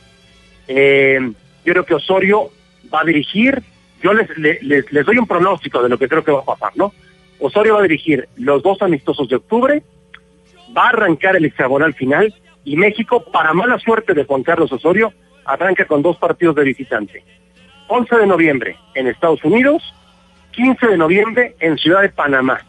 [0.67, 1.19] Eh,
[1.63, 2.49] yo creo que Osorio
[2.91, 3.61] va a dirigir,
[4.01, 6.71] yo les, les, les- doy un pronóstico de lo que creo que va a pasar,
[6.75, 6.93] ¿no?
[7.39, 9.81] Osorio va a dirigir los dos amistosos de octubre,
[10.75, 12.33] va a arrancar el hexagonal final
[12.63, 15.13] y México, para mala suerte de Juan Carlos Osorio,
[15.45, 17.23] arranca con dos partidos de visitante.
[17.87, 19.81] 11 de noviembre en Estados Unidos,
[20.51, 22.61] 15 de noviembre en Ciudad de Panamá.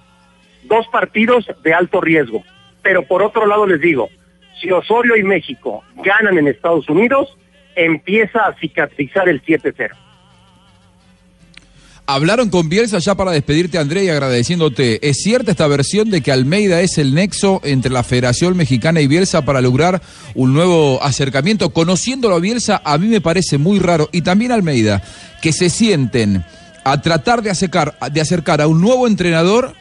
[0.64, 2.42] Dos partidos de alto riesgo.
[2.82, 4.08] Pero por otro lado les digo,
[4.60, 7.36] si Osorio y México ganan en Estados Unidos,
[7.76, 9.90] empieza a cicatrizar el 7-0.
[12.14, 15.08] Hablaron con Bielsa ya para despedirte, André, y agradeciéndote.
[15.08, 19.06] ¿Es cierta esta versión de que Almeida es el nexo entre la Federación Mexicana y
[19.06, 20.02] Bielsa para lograr
[20.34, 21.70] un nuevo acercamiento?
[21.70, 25.02] Conociéndolo a Bielsa, a mí me parece muy raro, y también Almeida,
[25.40, 26.44] que se sienten
[26.84, 29.72] a tratar de acercar, de acercar a un nuevo entrenador,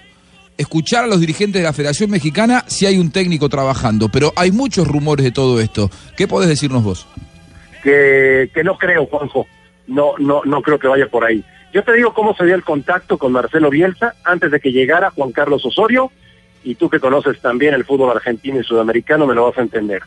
[0.58, 4.08] escuchar a los dirigentes de la Federación Mexicana si hay un técnico trabajando.
[4.08, 5.92] Pero hay muchos rumores de todo esto.
[6.16, 7.08] ¿Qué podés decirnos vos?
[7.84, 9.48] que, que no creo, Juanjo.
[9.88, 11.44] No, no, no creo que vaya por ahí.
[11.74, 15.12] Yo te digo cómo se dio el contacto con Marcelo Bielsa antes de que llegara
[15.12, 16.12] Juan Carlos Osorio,
[16.64, 20.02] y tú que conoces también el fútbol argentino y sudamericano me lo vas a entender.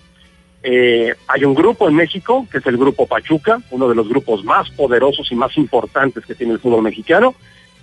[0.62, 4.44] Eh, hay un grupo en México, que es el Grupo Pachuca, uno de los grupos
[4.44, 7.34] más poderosos y más importantes que tiene el fútbol mexicano,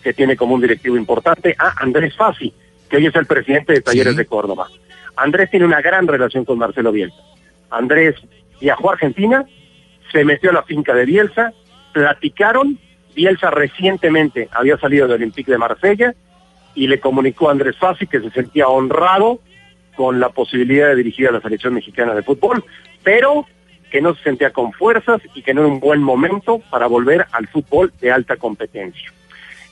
[0.02, 2.54] que tiene como un directivo importante a Andrés Fassi,
[2.90, 4.68] que hoy es el presidente de Talleres de Córdoba.
[5.16, 7.22] Andrés tiene una gran relación con Marcelo Bielsa.
[7.70, 8.16] Andrés
[8.60, 9.46] viajó a Argentina,
[10.12, 11.54] se metió a la finca de Bielsa,
[11.94, 12.80] platicaron,
[13.16, 16.14] Bielsa recientemente había salido del Olympique de Marsella
[16.76, 19.40] y le comunicó a Andrés Fassi que se sentía honrado
[19.96, 22.64] con la posibilidad de dirigir a la selección mexicana de fútbol,
[23.04, 23.46] pero
[23.92, 27.26] que no se sentía con fuerzas y que no era un buen momento para volver
[27.34, 29.12] al fútbol de alta competencia.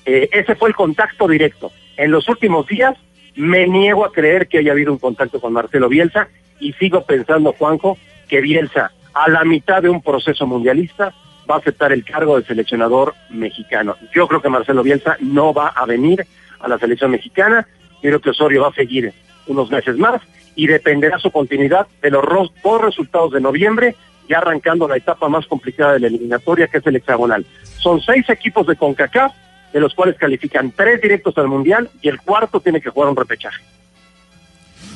[0.06, 1.72] Eh, ese fue el contacto directo.
[1.96, 2.96] En los últimos días
[3.36, 6.28] me niego a creer que haya habido un contacto con Marcelo Bielsa
[6.60, 11.14] y sigo pensando, Juanjo, que Bielsa a la mitad de un proceso mundialista
[11.50, 13.96] va a aceptar el cargo de seleccionador mexicano.
[14.14, 16.26] Yo creo que Marcelo Bielsa no va a venir
[16.60, 17.68] a la selección mexicana,
[18.02, 19.14] creo que Osorio va a seguir
[19.48, 20.22] unos meses más
[20.56, 22.24] y dependerá su continuidad de los
[22.64, 23.96] dos resultados de noviembre,
[24.28, 27.46] ya arrancando la etapa más complicada de la eliminatoria, que es el hexagonal.
[27.78, 29.34] Son seis equipos de CONCACAF,
[29.74, 33.16] de los cuales califican tres directos al Mundial y el cuarto tiene que jugar un
[33.16, 33.64] repechaje.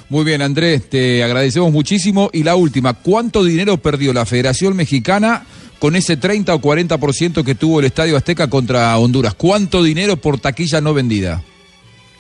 [0.10, 2.30] Muy bien, Andrés, te agradecemos muchísimo.
[2.34, 5.44] Y la última, ¿cuánto dinero perdió la Federación Mexicana
[5.80, 9.34] con ese 30 o 40% que tuvo el Estadio Azteca contra Honduras?
[9.34, 11.42] ¿Cuánto dinero por taquilla no vendida?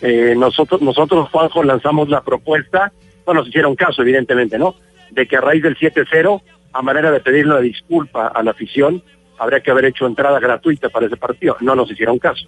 [0.01, 2.91] Eh, nosotros, nosotros, Juanjo, lanzamos la propuesta,
[3.25, 4.75] no nos hicieron caso, evidentemente, ¿no?
[5.11, 6.41] De que a raíz del 7-0,
[6.73, 9.01] a manera de pedirle una disculpa a la afición,
[9.37, 11.55] habría que haber hecho entrada gratuita para ese partido.
[11.61, 12.47] No nos hicieron caso.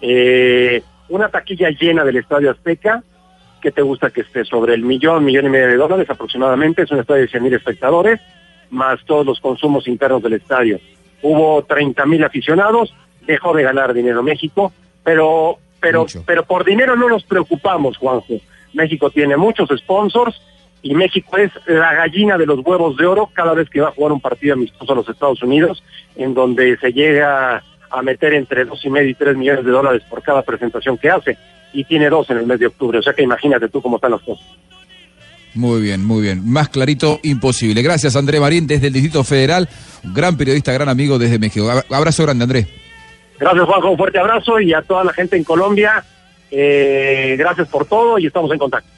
[0.00, 3.02] Eh, una taquilla llena del Estadio Azteca,
[3.60, 6.90] que te gusta que esté sobre el millón, millón y medio de dólares aproximadamente, es
[6.90, 8.20] un estadio de 100 mil espectadores,
[8.70, 10.80] más todos los consumos internos del estadio.
[11.22, 12.94] Hubo 30 mil aficionados,
[13.26, 18.34] dejó de ganar dinero México, pero, pero, pero por dinero no nos preocupamos, Juanjo.
[18.74, 20.40] México tiene muchos sponsors
[20.82, 23.92] y México es la gallina de los huevos de oro cada vez que va a
[23.92, 25.82] jugar un partido amistoso a los Estados Unidos,
[26.16, 30.02] en donde se llega a meter entre dos y medio y tres millones de dólares
[30.08, 31.38] por cada presentación que hace
[31.72, 34.12] y tiene dos en el mes de octubre, o sea que imagínate tú cómo están
[34.12, 34.46] las cosas.
[35.54, 36.48] Muy bien, muy bien.
[36.48, 37.82] Más clarito, imposible.
[37.82, 39.68] Gracias, André Marín, desde el Distrito Federal.
[40.04, 41.68] Un gran periodista, gran amigo desde México.
[41.70, 42.66] Ab- Abrazo grande, André.
[43.40, 46.04] Gracias Juanjo, un fuerte abrazo y a toda la gente en Colombia,
[46.50, 48.88] eh, gracias por todo y estamos en contacto.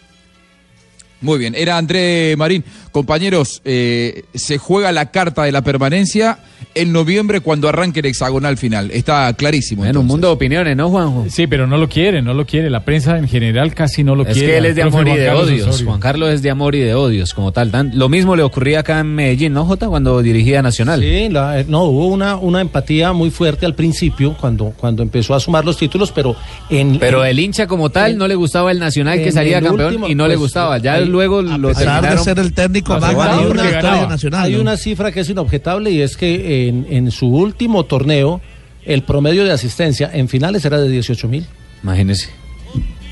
[1.23, 2.65] Muy bien, era André Marín.
[2.93, 6.39] Compañeros, eh, se juega la carta de la permanencia
[6.75, 8.91] en noviembre cuando arranque el hexagonal final.
[8.91, 9.85] Está clarísimo.
[9.85, 11.27] En un mundo de opiniones, ¿no, Juanjo?
[11.31, 12.69] Sí, pero no lo quiere, no lo quiere.
[12.71, 14.49] La prensa en general casi no lo Es quiere.
[14.53, 15.69] que él es de amor y de Carlos odios.
[15.69, 15.87] Osorio.
[15.87, 17.71] Juan Carlos es de amor y de odios, como tal.
[17.71, 19.89] Tan- lo mismo le ocurría acá en Medellín, ¿no, Jota?
[19.89, 21.01] Cuando dirigía Nacional.
[21.01, 25.35] Sí, la- eh, no, hubo una, una empatía muy fuerte al principio cuando, cuando empezó
[25.35, 26.37] a sumar los títulos, pero
[26.69, 26.99] en...
[26.99, 30.15] Pero el hincha como tal no le gustaba el Nacional que salía campeón último, y
[30.15, 30.79] no le pues, gustaba.
[30.79, 34.61] Ya ahí- luego a lo pesar de ser el técnico Más una- nacional, Hay ¿no?
[34.61, 38.41] una cifra que es inobjetable y es que en, en su último torneo
[38.85, 41.47] el promedio de asistencia en finales era de 18 mil.
[41.83, 42.29] Imagínese.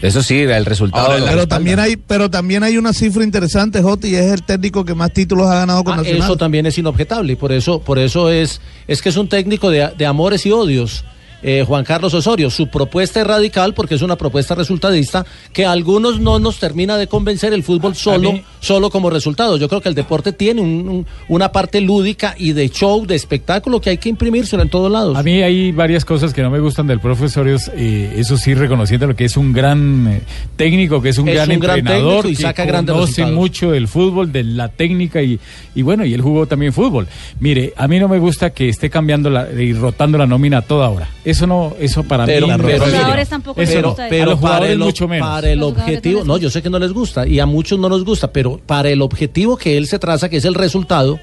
[0.00, 1.06] Eso sí, el resultado.
[1.06, 1.48] Ahora, pero respalda.
[1.56, 5.12] también hay, pero también hay una cifra interesante, Joti, y es el técnico que más
[5.12, 6.22] títulos ha ganado con Ah, Nacional.
[6.22, 9.70] eso también es inobjetable y por eso, por eso es, es que es un técnico
[9.70, 11.04] de, de amores y odios.
[11.42, 12.50] Eh, Juan Carlos Osorio.
[12.50, 16.96] Su propuesta es radical porque es una propuesta resultadista que a algunos no nos termina
[16.96, 19.56] de convencer el fútbol solo, mí- solo como resultado.
[19.56, 23.14] Yo creo que el deporte tiene un- un- una parte lúdica y de show, de
[23.14, 25.16] espectáculo que hay que imprimírselo en todos lados.
[25.16, 29.06] A mí hay varias cosas que no me gustan del profesor, eh, eso sí reconociendo
[29.06, 30.20] lo que es un gran eh,
[30.56, 33.10] técnico, que es un Es gran un gran entrenador, técnico y que saca grandes conoce
[33.12, 33.34] resultados.
[33.34, 35.38] mucho del fútbol, de la técnica y,
[35.74, 37.06] y bueno, y él jugó también fútbol.
[37.40, 40.62] Mire, a mí no me gusta que esté cambiando la, y rotando la nómina a
[40.62, 41.08] toda hora.
[41.30, 42.54] Eso no, eso para Pero- mí.
[42.62, 45.28] pero- Los jugadores tampoco les eso gusta a pero los para jugadores el, mucho menos.
[45.28, 48.02] para el objetivo, no yo sé que no les gusta y a muchos no les
[48.04, 51.18] gusta, pero para el objetivo que él se traza, que es el resultado,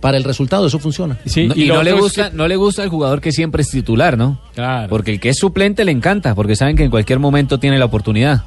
[0.00, 1.18] para el resultado eso funciona.
[1.24, 4.40] No- y no le gusta, no le gusta al jugador que siempre es titular, ¿no?
[4.54, 4.88] Claro.
[4.88, 7.84] Porque el que es suplente le encanta, porque saben que en cualquier momento tiene la
[7.86, 8.42] oportunidad.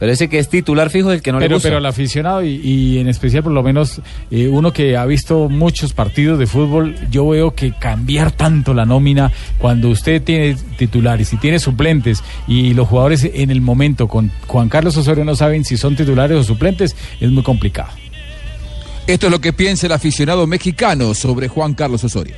[0.00, 1.68] Pero ese que es titular fijo es el que no le gusta.
[1.68, 5.50] pero el aficionado y, y en especial por lo menos eh, uno que ha visto
[5.50, 11.32] muchos partidos de fútbol, yo veo que cambiar tanto la nómina cuando usted tiene titulares
[11.34, 15.64] y tiene suplentes y los jugadores en el momento con Juan Carlos Osorio no saben
[15.64, 17.90] si son titulares o suplentes, es muy complicado.
[19.06, 22.36] Esto es lo que piensa el aficionado mexicano sobre Juan Carlos Osorio.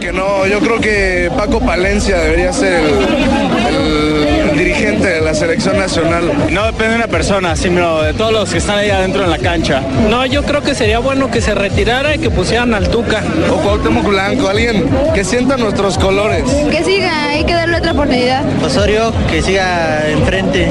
[0.00, 4.21] Que no, yo creo que Paco Palencia debería ser el, el
[4.56, 6.30] dirigente de la selección nacional.
[6.50, 9.38] No depende de una persona, sino de todos los que están ahí adentro en la
[9.38, 9.82] cancha.
[10.08, 13.22] No, yo creo que sería bueno que se retirara y que pusieran al Tuca.
[13.50, 16.44] O Cuauhtémoc Blanco, alguien que sienta nuestros colores.
[16.70, 18.42] Que siga, hay que darle otra oportunidad.
[18.64, 20.68] Osorio, que siga enfrente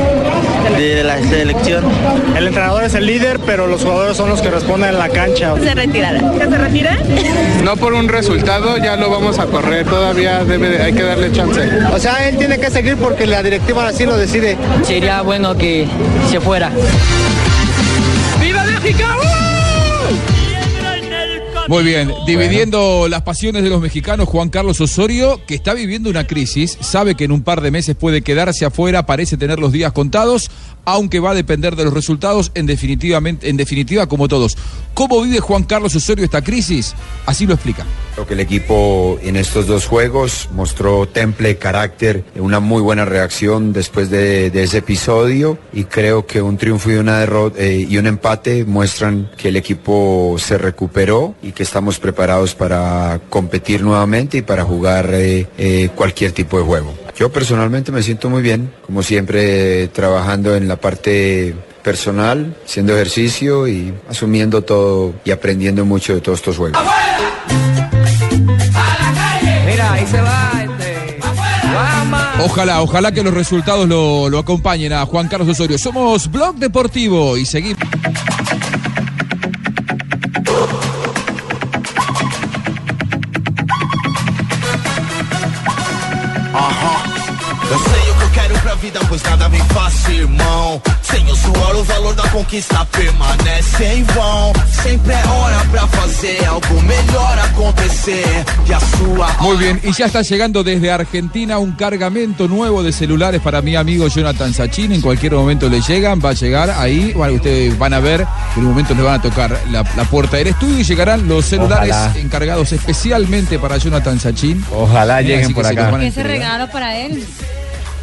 [0.69, 1.83] de la selección.
[2.35, 5.53] El entrenador es el líder, pero los jugadores son los que responden en la cancha.
[5.61, 6.19] Se retirará.
[6.37, 6.97] ¿Que se retira?
[7.63, 11.31] No por un resultado ya lo vamos a correr, todavía debe de- hay que darle
[11.31, 11.61] chance.
[11.93, 14.57] O sea, él tiene que seguir porque la directiva así lo decide.
[14.83, 15.87] Sería bueno que
[16.29, 16.71] se fuera.
[18.39, 19.03] ¡Viva México!
[21.67, 26.25] Muy bien, dividiendo las pasiones de los mexicanos, Juan Carlos Osorio, que está viviendo una
[26.25, 29.91] crisis, sabe que en un par de meses puede quedarse afuera, parece tener los días
[29.93, 30.49] contados,
[30.85, 34.57] aunque va a depender de los resultados, en, definitiva, como todos.
[34.93, 36.93] ¿Cómo vive Juan Carlos Osorio esta crisis?
[37.25, 37.85] Así lo explica.
[38.13, 43.71] Creo que el equipo en estos dos juegos mostró temple, carácter, una muy buena reacción
[43.71, 47.97] después de, de ese episodio y creo que un triunfo y una derrota eh, y
[47.97, 54.39] un empate muestran que el equipo se recuperó y que estamos preparados para competir nuevamente
[54.39, 56.93] y para jugar eh, eh, cualquier tipo de juego.
[57.21, 61.53] Yo personalmente me siento muy bien, como siempre trabajando en la parte
[61.83, 66.81] personal, haciendo ejercicio y asumiendo todo y aprendiendo mucho de todos estos juegos.
[69.67, 70.63] Mira, ahí se va.
[70.63, 71.19] Este.
[72.43, 75.77] Ojalá, ojalá que los resultados lo, lo acompañen a Juan Carlos Osorio.
[75.77, 77.83] Somos Blog Deportivo y seguimos.
[91.81, 94.53] O valor da conquista permanece em vão.
[94.83, 98.45] Sempre é hora pra fazer algo melhor acontecer.
[98.67, 102.91] E a sua Muy bien, y ya está llegando desde Argentina un cargamento nuevo de
[102.91, 104.91] celulares para mi amigo Jonathan Sachin.
[104.91, 107.13] En cualquier momento le llegan, va a llegar ahí.
[107.15, 110.03] Bueno, ustedes van a ver que en un momento les van a tocar la, la
[110.05, 112.19] puerta del estudio y llegarán los celulares Ojalá.
[112.19, 114.63] encargados especialmente para Jonathan Sachin.
[114.71, 115.97] Ojalá lleguen por se acá.
[115.97, 117.25] ¿Qué ese regalo para él?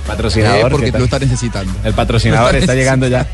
[0.06, 0.58] Patrocinador.
[0.58, 1.72] Eh, porque lo está necesitando.
[1.84, 3.26] El patrocinador está llegando ya.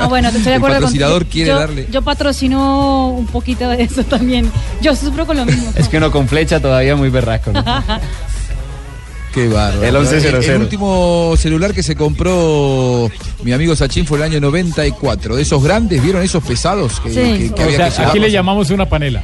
[0.00, 1.32] Ah, bueno, estoy de El acuerdo patrocinador contigo.
[1.32, 4.50] quiere yo, darle- Yo patrocino un poquito de eso también.
[4.82, 5.72] Yo sufro con lo mismo.
[5.76, 7.52] Es que uno con flecha todavía muy berraco.
[7.52, 7.64] ¿no?
[9.34, 9.84] Qué bárbaro.
[9.84, 10.34] El 1100.
[10.34, 13.10] El, el último celular que se compró
[13.42, 15.36] mi amigo Sachin fue el año 94.
[15.36, 17.14] De esos grandes, ¿vieron esos pesados que, Sí.
[17.48, 19.22] que- que O había sea, que aquí le llamamos una panela.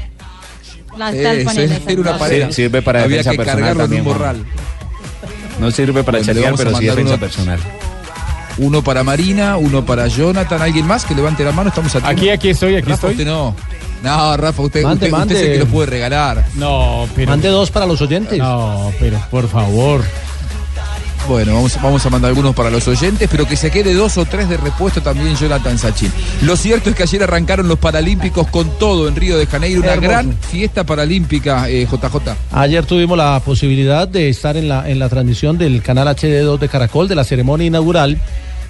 [0.98, 1.32] La panela,
[1.88, 2.46] era una panela.
[2.48, 4.36] Sí, sirve para Había defensa que personal cargarlo también, en un Juan.
[4.36, 4.46] morral.
[5.58, 7.60] No sirve para Bueno, pero sí defensa uno- personal.
[8.59, 10.61] Uno para Marina, uno para Jonathan.
[10.62, 11.68] ¿Alguien más que levante la mano?
[11.70, 12.07] Estamos aquí.
[12.07, 13.11] Aquí, aquí estoy, aquí Rafa, estoy.
[13.12, 13.55] usted no.
[14.03, 16.44] No, Rafa, usted, Mande, usted, usted es el que lo puede regalar.
[16.55, 17.30] No, pero.
[17.30, 18.38] Mande dos para los oyentes.
[18.38, 20.03] No, pero por favor.
[21.29, 24.25] Bueno, vamos, vamos a mandar algunos para los oyentes, pero que se quede dos o
[24.25, 26.12] tres de repuesto también Jonathan Sachin.
[26.43, 29.93] Lo cierto es que ayer arrancaron los Paralímpicos con todo en Río de Janeiro, una
[29.93, 30.09] Hermoso.
[30.09, 32.37] gran fiesta paralímpica, eh, JJ.
[32.51, 36.68] Ayer tuvimos la posibilidad de estar en la, en la transmisión del canal HD2 de
[36.68, 38.18] Caracol de la ceremonia inaugural.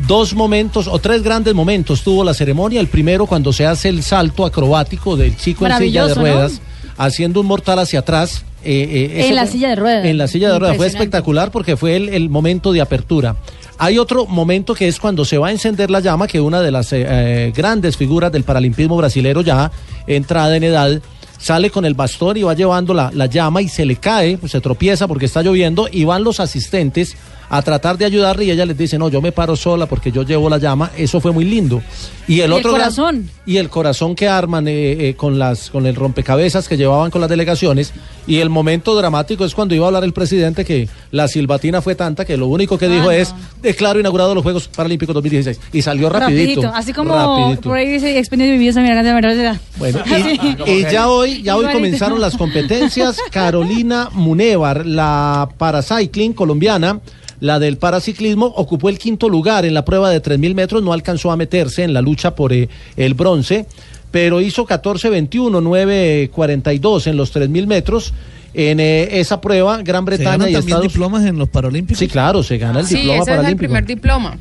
[0.06, 2.80] Dos momentos o tres grandes momentos tuvo la ceremonia.
[2.80, 6.60] El primero cuando se hace el salto acrobático del chico en silla de ruedas,
[6.96, 8.44] haciendo un mortal hacia atrás.
[8.64, 10.04] Eh, eh, En la fue- silla de ruedas.
[10.04, 10.76] En la silla de ruedas.
[10.76, 13.36] Fue espectacular porque fue el, el momento de apertura.
[13.78, 16.70] Hay otro momento que es cuando se va a encender la llama, que una de
[16.70, 19.70] las eh, grandes figuras del paralimpismo brasilero ya
[20.06, 21.00] entrada en edad
[21.38, 24.52] sale con el bastón y va llevando la, la llama y se le cae, pues
[24.52, 27.16] se tropieza porque está lloviendo y van los asistentes
[27.54, 30.22] a tratar de ayudarle y ella les dice, no, yo me paro sola porque yo
[30.22, 31.82] llevo la llama, eso fue muy lindo.
[32.26, 33.30] Y el Y el otro gran- corazón.
[33.44, 37.20] y el corazón que arman eh, eh, con las con el rompecabezas que llevaban con
[37.20, 37.92] las delegaciones
[38.26, 41.94] y el momento dramático es cuando iba a hablar el presidente que la silbatina fue
[41.94, 46.08] tanta que lo único que dijo es declaro inaugurado los Juegos Paralímpicos 2016 y salió
[46.08, 47.68] rapidito, Así como rapidito.
[47.68, 49.60] por ahí dice expendido vividos a mi grande verdad.
[49.76, 49.98] Bueno,
[50.66, 53.16] y, y ya hoy, ya hoy comenzaron las competencias.
[53.30, 57.00] Carolina Munevar, la paracycling colombiana,
[57.42, 61.32] la del paraciclismo, ocupó el quinto lugar en la prueba de 3.000 metros, no alcanzó
[61.32, 63.66] a meterse en la lucha por eh, el bronce,
[64.12, 68.14] pero hizo 14.21, 9.42 en los 3.000 metros.
[68.54, 71.98] En eh, esa prueba, Gran ¿Se Bretaña ganan y también Estados diplomas en los Paralímpicos?
[71.98, 73.58] Sí, claro, se gana el Sí, diploma ese es el paralímpico.
[73.58, 74.38] primer diploma.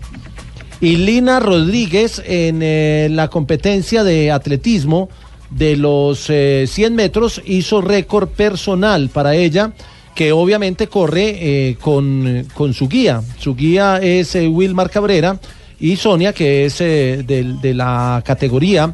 [0.79, 5.09] Y Lina Rodríguez en eh, la competencia de atletismo
[5.49, 9.73] de los eh, 100 metros hizo récord personal para ella,
[10.21, 11.29] que obviamente corre
[11.69, 13.23] eh, con, con su guía.
[13.39, 15.39] Su guía es eh, Wilmar Cabrera
[15.79, 18.93] y Sonia, que es eh, de, la categoría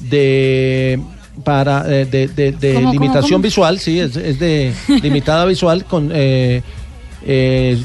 [0.00, 1.00] de
[1.42, 3.42] para de, de- de ¿Cómo, cómo, limitación cómo?
[3.44, 6.12] visual, sí, es, es de limitada visual con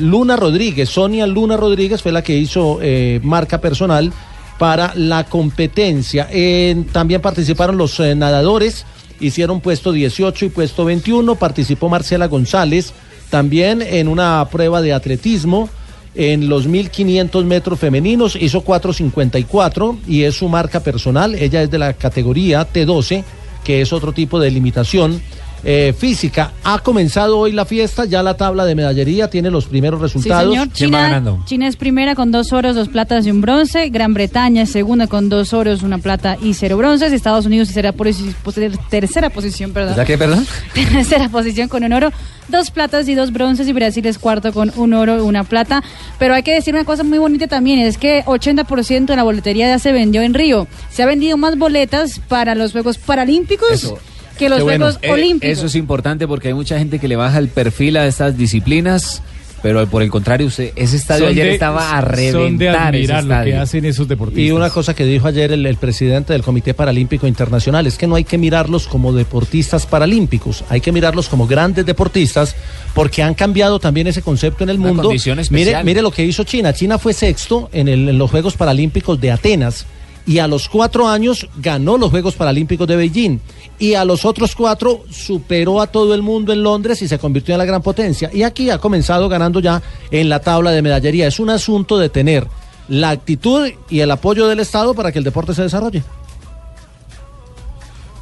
[0.02, 2.80] Luna Rodríguez, Sonia Luna Rodríguez fue la que hizo
[3.24, 4.12] marca personal
[4.60, 6.28] para la competencia.
[6.30, 8.86] En- también participaron los nadadores,
[9.22, 12.94] hicieron puesto 18 y puesto 21, participó Marcela González
[13.30, 15.70] también en una prueba de atletismo.
[16.14, 21.36] En los 1500 metros femeninos hizo 4.54 y es su marca personal.
[21.36, 23.24] Ella es de la categoría T12,
[23.64, 25.22] que es otro tipo de limitación
[25.64, 26.52] eh, física.
[26.64, 30.52] Ha comenzado hoy la fiesta, ya la tabla de medallería tiene los primeros Sí, resultados.
[30.54, 30.72] señor.
[30.74, 33.90] China, China es primera con dos oros, dos platas y un bronce.
[33.90, 37.12] Gran Bretaña es segunda con dos oros, una plata y cero bronces.
[37.14, 39.96] Estados Unidos tercera, posi- posi- tercera posición, perdón.
[39.96, 40.46] ¿Ya qué, perdón?
[40.74, 42.12] Tercera posición con un oro,
[42.48, 43.68] dos platas y dos bronces.
[43.68, 45.84] Y Brasil es cuarto con un oro y una plata.
[46.20, 49.68] Pero hay que decir una cosa muy bonita también: es que 80% de la boletería
[49.68, 50.68] ya se vendió en Río.
[50.90, 54.00] Se ha vendido más boletas para los Juegos Paralímpicos Eso.
[54.38, 54.86] Que los bueno.
[54.86, 55.58] Juegos Eh, Olímpicos.
[55.58, 59.22] Eso es importante porque hay mucha gente que le baja el perfil a estas disciplinas,
[59.64, 62.32] pero por el contrario, usted, ese estadio Son ayer de- estaba a son de
[62.72, 64.44] reventar ese admirar lo que hacen esos deportistas.
[64.44, 68.08] Y una cosa que dijo ayer el, el presidente del Comité Paralímpico Internacional es que
[68.08, 72.56] no hay que mirarlos como deportistas paralímpicos, hay que mirarlos como grandes deportistas
[72.96, 75.04] porque han cambiado también ese concepto en el Una mundo.
[75.04, 76.74] condición Mire, mire lo que hizo China.
[76.74, 79.86] China fue sexto en, el- en los Juegos Paralímpicos de Atenas
[80.26, 83.40] y a los cuatro años ganó los Juegos Paralímpicos de Beijing.
[83.80, 87.56] Y a los otros cuatro superó a todo el mundo en Londres y se convirtió
[87.56, 88.30] en la gran potencia.
[88.32, 91.28] Y aquí ha comenzado ganando ya en la tabla de medallería.
[91.28, 92.48] Es un asunto de tener
[92.88, 96.04] la actitud y el apoyo del Estado para que el deporte se desarrolle.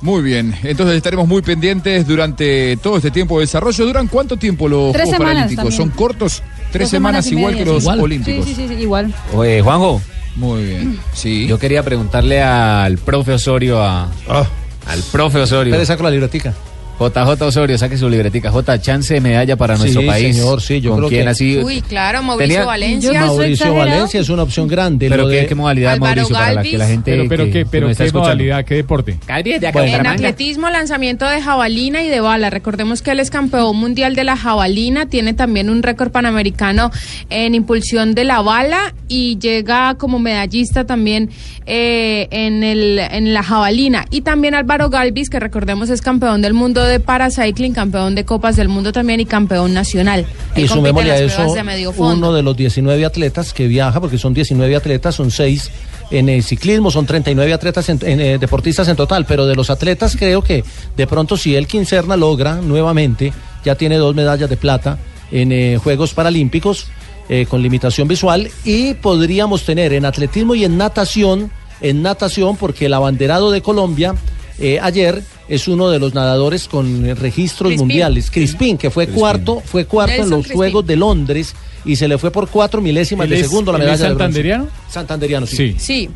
[0.02, 3.86] Muy bien, entonces estaremos muy pendientes durante todo este tiempo de desarrollo.
[3.86, 5.56] ¿Duran cuánto tiempo los Tres Juegos Paralímpicos?
[5.58, 5.78] también.
[5.78, 6.44] ¿Son cortos?
[6.72, 7.86] Tres Dos semanas, igual media, que los.
[7.86, 8.46] Olímpicos.
[8.46, 9.14] Sí, sí, sí, sí, igual.
[9.36, 10.02] Oye, Juanjo.
[10.40, 11.00] Muy bien.
[11.14, 11.48] Sí.
[11.48, 14.10] Yo quería preguntarle al profe Osorio, a,
[14.88, 15.76] al profe Osorio.
[15.78, 16.54] Le saco la libretica.
[17.00, 18.52] JJ Osorio, saque su libretica.
[18.52, 20.36] J, chance de medalla para Sí, nuestro país.
[20.36, 21.58] señor, sí, yo ¿Con creo quién que- así?
[21.58, 23.26] Uy, claro, Mauricio Tenía- Valencia.
[23.26, 25.08] Mauricio Valencia es una opción grande.
[25.10, 26.92] ¿Pero qué, de- qué modalidad, Álvaro Mauricio, para la que la Galvis.
[26.94, 29.18] gente Pero, pero, que- ¿qué, que pero qué modalidad, qué deporte?
[29.28, 32.50] En atletismo, lanzamiento de jabalina y de bala.
[32.50, 36.92] Recordemos que él es campeón mundial de la jabalina, tiene también un récord panamericano
[37.30, 41.30] en impulsión de la bala y llega como medallista también
[41.66, 44.06] eh, en, el, en la jabalina.
[44.10, 48.56] Y también Álvaro Galvis, que recordemos es campeón del mundo de paracycling, campeón de Copas
[48.56, 50.26] del Mundo también y campeón nacional.
[50.56, 54.34] Él Y sumémosle a eso de uno de los 19 atletas que viaja, porque son
[54.34, 55.70] 19 atletas, son 6
[56.12, 59.70] en el ciclismo, son 39 atletas, en, en, eh, deportistas en total, pero de los
[59.70, 60.64] atletas creo que
[60.98, 63.32] de pronto si el Quincerna logra nuevamente,
[63.64, 64.98] ya tiene dos medallas de plata
[65.32, 66.88] en eh, Juegos Paralímpicos
[67.32, 72.88] eh, con limitación visual y podríamos tener en atletismo y en natación, en natación, porque
[72.88, 74.16] el abanderado de Colombia
[74.58, 77.80] eh, ayer es uno de los nadadores con registros Crispín.
[77.88, 80.56] mundiales, Crispín, que fue cuarto, fue cuarto en los Crispín.
[80.58, 83.80] Juegos de Londres y se le fue por cuatro milésimas ¿Él de es- segundo la
[83.80, 84.20] medalla es de bronce.
[84.24, 84.68] santanderiano?
[84.90, 85.56] Santanderiano, sí.
[85.58, 85.76] Sí.
[85.80, 86.10] Sí.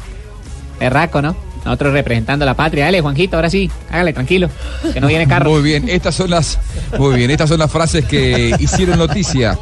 [0.79, 1.35] Erraco, ¿no?
[1.65, 2.85] Nosotros representando a la patria.
[2.85, 3.71] Dale, Juanjito, ahora sí.
[3.89, 4.49] Hágale, tranquilo.
[4.93, 5.49] Que no viene carro.
[5.51, 6.59] Muy bien, estas son las
[6.99, 9.57] muy bien, estas son las frases que hicieron noticia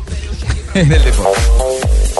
[0.73, 1.39] en el deporte.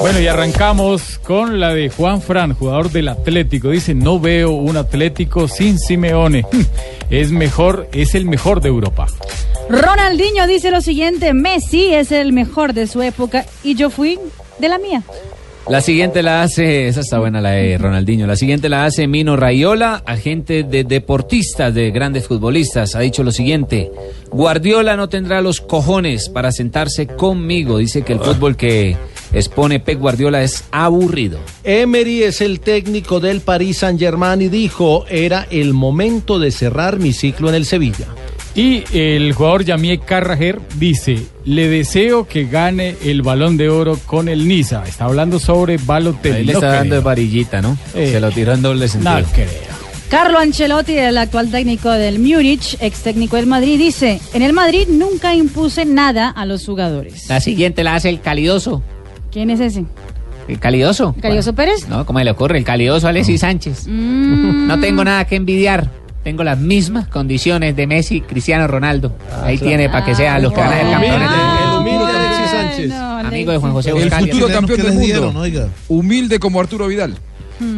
[0.02, 3.70] Bueno, y arrancamos con la de Juan Fran, jugador del Atlético.
[3.70, 6.44] Dice, no veo un Atlético sin Simeone.
[7.12, 9.06] Es mejor, es el mejor de Europa.
[9.70, 14.18] Ronaldinho dice lo siguiente, Messi es el mejor de su época y yo fui
[14.60, 15.04] de la mía.
[15.68, 19.36] La siguiente la hace, esa está buena la de Ronaldinho, la siguiente la hace Mino
[19.36, 22.96] Rayola, agente de deportistas, de grandes futbolistas.
[22.96, 23.92] Ha dicho lo siguiente,
[24.32, 27.78] Guardiola no tendrá los cojones para sentarse conmigo.
[27.78, 28.96] Dice que el fútbol que
[29.34, 31.40] expone Pep Guardiola es aburrido.
[31.64, 37.14] Emery es el técnico del Paris Saint-Germain y dijo, era el momento de cerrar mi
[37.14, 38.08] ciclo en el Sevilla.
[38.54, 44.28] Y el jugador Yamie Carragher dice, le deseo que gane el balón de oro con
[44.28, 44.84] el Niza.
[44.86, 46.36] Está hablando sobre Balotelli.
[46.36, 47.00] Ahí le No está dando creo.
[47.00, 47.78] de varillita, ¿no?
[47.96, 49.20] Eh, Se lo tiró en doble sentido.
[49.22, 49.72] No creo.
[50.10, 54.86] Carlo Ancelotti, el actual técnico del Múnich, ex técnico del Madrid, dice, en el Madrid
[54.90, 57.30] nunca impuse nada a los jugadores.
[57.30, 58.84] La siguiente la hace el calidoso.
[59.32, 59.86] ¿Quién es ese?
[60.48, 61.16] ¿El calidoso?
[61.22, 61.88] ¿Carioso Pérez?
[61.88, 62.58] No, ¿cómo le ocurre?
[62.58, 63.88] El calidoso Alexis Sánchez.
[63.88, 64.68] Mm.
[64.68, 65.90] No tengo nada que envidiar.
[66.24, 69.16] Tengo las mismas condiciones de Messi y Cristiano Ronaldo.
[69.44, 69.70] Ahí claro.
[69.70, 71.30] tiene para que sea los que van a ser campeones.
[71.32, 72.92] El humilde Alexis Sánchez.
[72.92, 74.34] Amigo de Juan José El Buscalia.
[74.34, 75.06] futuro campeón ¿Qué del mundo.
[75.08, 75.68] dieron, oiga?
[75.88, 77.16] Humilde como Arturo Vidal.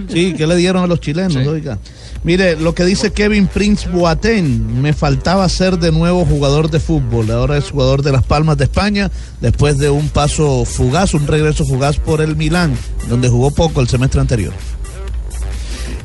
[0.10, 1.36] Sí, ¿qué le dieron a los chilenos?
[1.36, 1.78] Oiga.
[2.24, 7.30] Mire, lo que dice Kevin Prince Boateng, me faltaba ser de nuevo jugador de fútbol.
[7.32, 9.11] Ahora es jugador de Las Palmas de España,
[9.41, 12.78] después de un paso fugaz, un regreso fugaz por el Milán,
[13.09, 14.53] donde jugó poco el semestre anterior.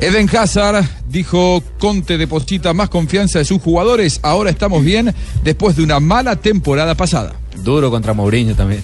[0.00, 4.18] Eden Hazard dijo Conte deposita más confianza en sus jugadores.
[4.22, 5.14] Ahora estamos bien
[5.44, 7.34] después de una mala temporada pasada.
[7.62, 8.82] Duro contra Mourinho también.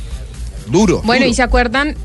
[0.70, 1.02] Duro.
[1.04, 1.32] Bueno, duro.
[1.32, 1.96] ¿y se acuerdan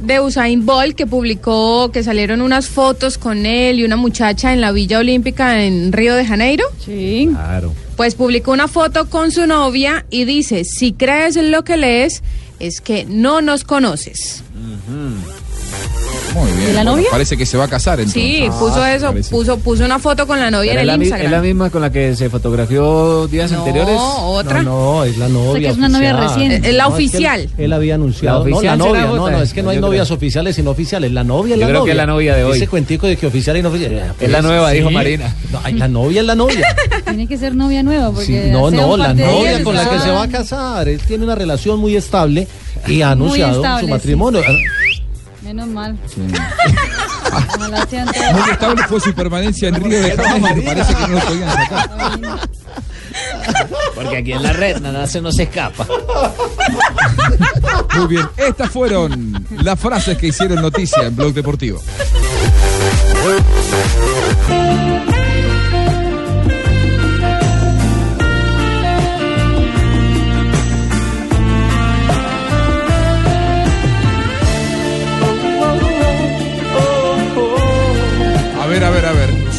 [0.00, 4.60] de Usain Bolt que publicó que salieron unas fotos con él y una muchacha en
[4.60, 6.64] la Villa Olímpica en Río de Janeiro?
[6.84, 7.28] Sí.
[7.30, 7.72] Claro.
[7.96, 12.22] Pues publicó una foto con su novia y dice, si crees en lo que lees,
[12.58, 14.42] es que no nos conoces.
[16.34, 16.62] Muy bien.
[16.62, 17.08] ¿Y la Bueno, novia?
[17.10, 18.22] Parece que se va a casar entonces.
[18.22, 19.30] Sí, puso eso, parece.
[19.30, 21.26] puso, puso una foto con la novia en es, la, el Instagram.
[21.26, 23.96] es la misma con la que se fotografió días No, anteriores.
[23.98, 24.62] otra.
[24.62, 25.48] No, no, es la novia.
[25.50, 26.68] O sea, que es una novia reciente.
[26.68, 27.40] Es la No, que oficial.
[27.40, 28.38] él, él había anunciado.
[28.46, 29.06] La oficial no, la novia.
[29.16, 29.36] No, otra.
[29.36, 29.88] no, es que no hay Yo creo.
[29.90, 31.12] novias oficiales sino oficiales.
[31.12, 31.84] La novia es Yo la creo novia.
[31.84, 32.56] que es la novia de hoy.
[32.56, 34.14] Ese cuentico de que oficial y no oficial.
[34.20, 35.34] Es la nueva, dijo Marina.
[35.52, 36.76] No, ay, la novia es la novia.
[37.04, 40.10] Tiene que ser novia nueva porque Sí, no, no, la novia con la que se
[40.10, 40.88] va a casar.
[40.88, 42.48] Él tiene una relación muy estable
[42.88, 43.90] y ha anunciado su sí.
[43.90, 44.40] matrimonio.
[45.54, 45.96] Menos mal.
[47.54, 48.32] Ojalá sean todos.
[48.32, 50.62] Muy estable fue su permanencia en Río de Janeiro.
[50.64, 51.90] Parece que no lo podían sacar.
[53.94, 55.86] Porque aquí en la red nada se nos escapa.
[57.94, 58.28] Muy bien.
[58.36, 61.80] Estas fueron las frases que hicieron noticia en Blog Deportivo.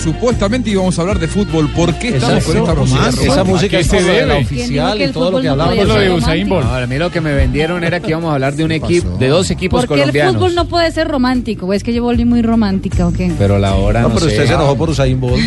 [0.05, 1.67] Supuestamente íbamos a hablar de fútbol.
[1.71, 3.09] ¿Por qué estamos con esta música?
[3.09, 5.87] Esa música ¿A qué es se por la oficial y todo lo que hablamos.
[5.87, 6.67] Lo de Usain Bolt.
[6.67, 9.27] A mí lo que me vendieron era que íbamos a hablar de un equipo, de
[9.29, 11.73] dos equipos ¿Por qué el fútbol no puede ser romántico?
[11.73, 13.31] ¿Es que yo volví muy romántica o qué?
[13.39, 14.33] Pero la hora No, no, pero sé.
[14.35, 15.41] usted se enojó por Usain Bolt.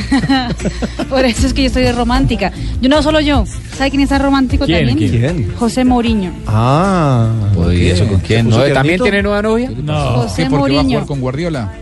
[1.09, 2.50] Por eso es que yo estoy de romántica.
[2.80, 3.44] Yo no solo yo.
[3.76, 4.88] ¿Sabe quién está romántico ¿Quién?
[4.88, 5.11] también?
[5.11, 5.54] ¿Quién?
[5.56, 6.32] José Mourinho.
[6.46, 7.28] Ah.
[7.54, 8.46] Pues, ¿y eso con quién?
[8.46, 8.74] ¿Se puso ¿No?
[8.74, 9.70] ¿También tiene nueva novia?
[9.84, 9.94] No.
[10.22, 10.50] José ¿Qué?
[10.50, 10.88] ¿Porque va a Mourinho.
[10.88, 11.72] jugar con Guardiola?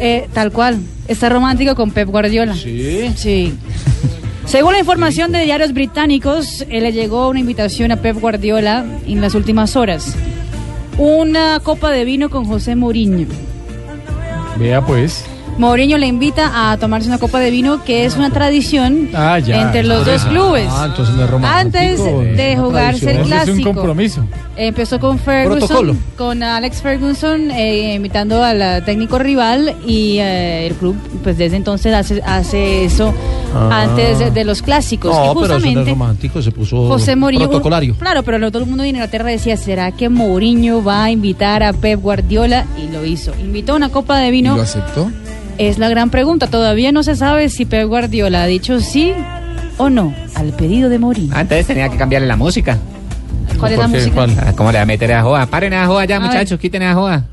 [0.00, 0.78] Eh, tal cual.
[1.06, 2.54] Está romántico con Pep Guardiola.
[2.54, 3.12] Sí.
[3.16, 3.54] Sí.
[4.46, 9.20] Según la información de diarios británicos, eh, le llegó una invitación a Pep Guardiola en
[9.20, 10.16] las últimas horas.
[10.98, 13.28] Una copa de vino con José Mourinho.
[14.56, 15.24] Vea pues.
[15.60, 19.60] Mourinho le invita a tomarse una copa de vino, que es una tradición Ah, ya.
[19.60, 20.66] entre los dos clubes.
[20.70, 21.78] Ah, entonces no es romántico.
[21.78, 23.74] Antes de jugarse el es un clásico.
[23.74, 24.24] compromiso.
[24.56, 25.96] Empezó con Ferguson, Protocolo.
[26.16, 31.94] con Alex Ferguson, eh, invitando al técnico rival y eh, el club, pues desde entonces
[31.94, 33.12] hace, hace eso
[33.54, 33.82] Ah.
[33.82, 35.14] antes de, de los clásicos.
[35.14, 37.96] No, y pero eso no es justamente romántico, se puso José Mourinho, protocolario.
[37.98, 41.72] claro, pero todo el mundo de Inglaterra decía, ¿será que Mourinho va a invitar a
[41.72, 42.64] Pep Guardiola?
[42.78, 43.32] Y lo hizo.
[43.40, 44.56] Invitó una copa de ¿Y vino.
[44.56, 45.10] lo aceptó?
[45.60, 46.46] Es la gran pregunta.
[46.46, 49.12] Todavía no se sabe si Pep Guardiola ha dicho sí
[49.76, 51.36] o no al pedido de Mourinho.
[51.36, 52.78] Antes tenía que cambiarle la música.
[53.58, 54.14] ¿Cuál es la música?
[54.14, 54.36] ¿Cuál?
[54.42, 55.44] Ah, ¿Cómo le va a meter a joda?
[55.46, 56.58] Paren a joda ya, A muchachos, ver.
[56.60, 57.26] quiten a joda.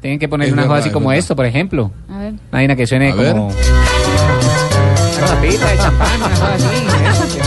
[0.00, 1.18] Tienen que poner Es una joda verdad, así es como verdad.
[1.20, 1.92] esto, por ejemplo.
[2.12, 2.32] A ver.
[2.32, 3.32] Una vaina que suene A ver.
[3.34, 3.46] como.
[3.48, 7.38] Una pita de champán, una joda así.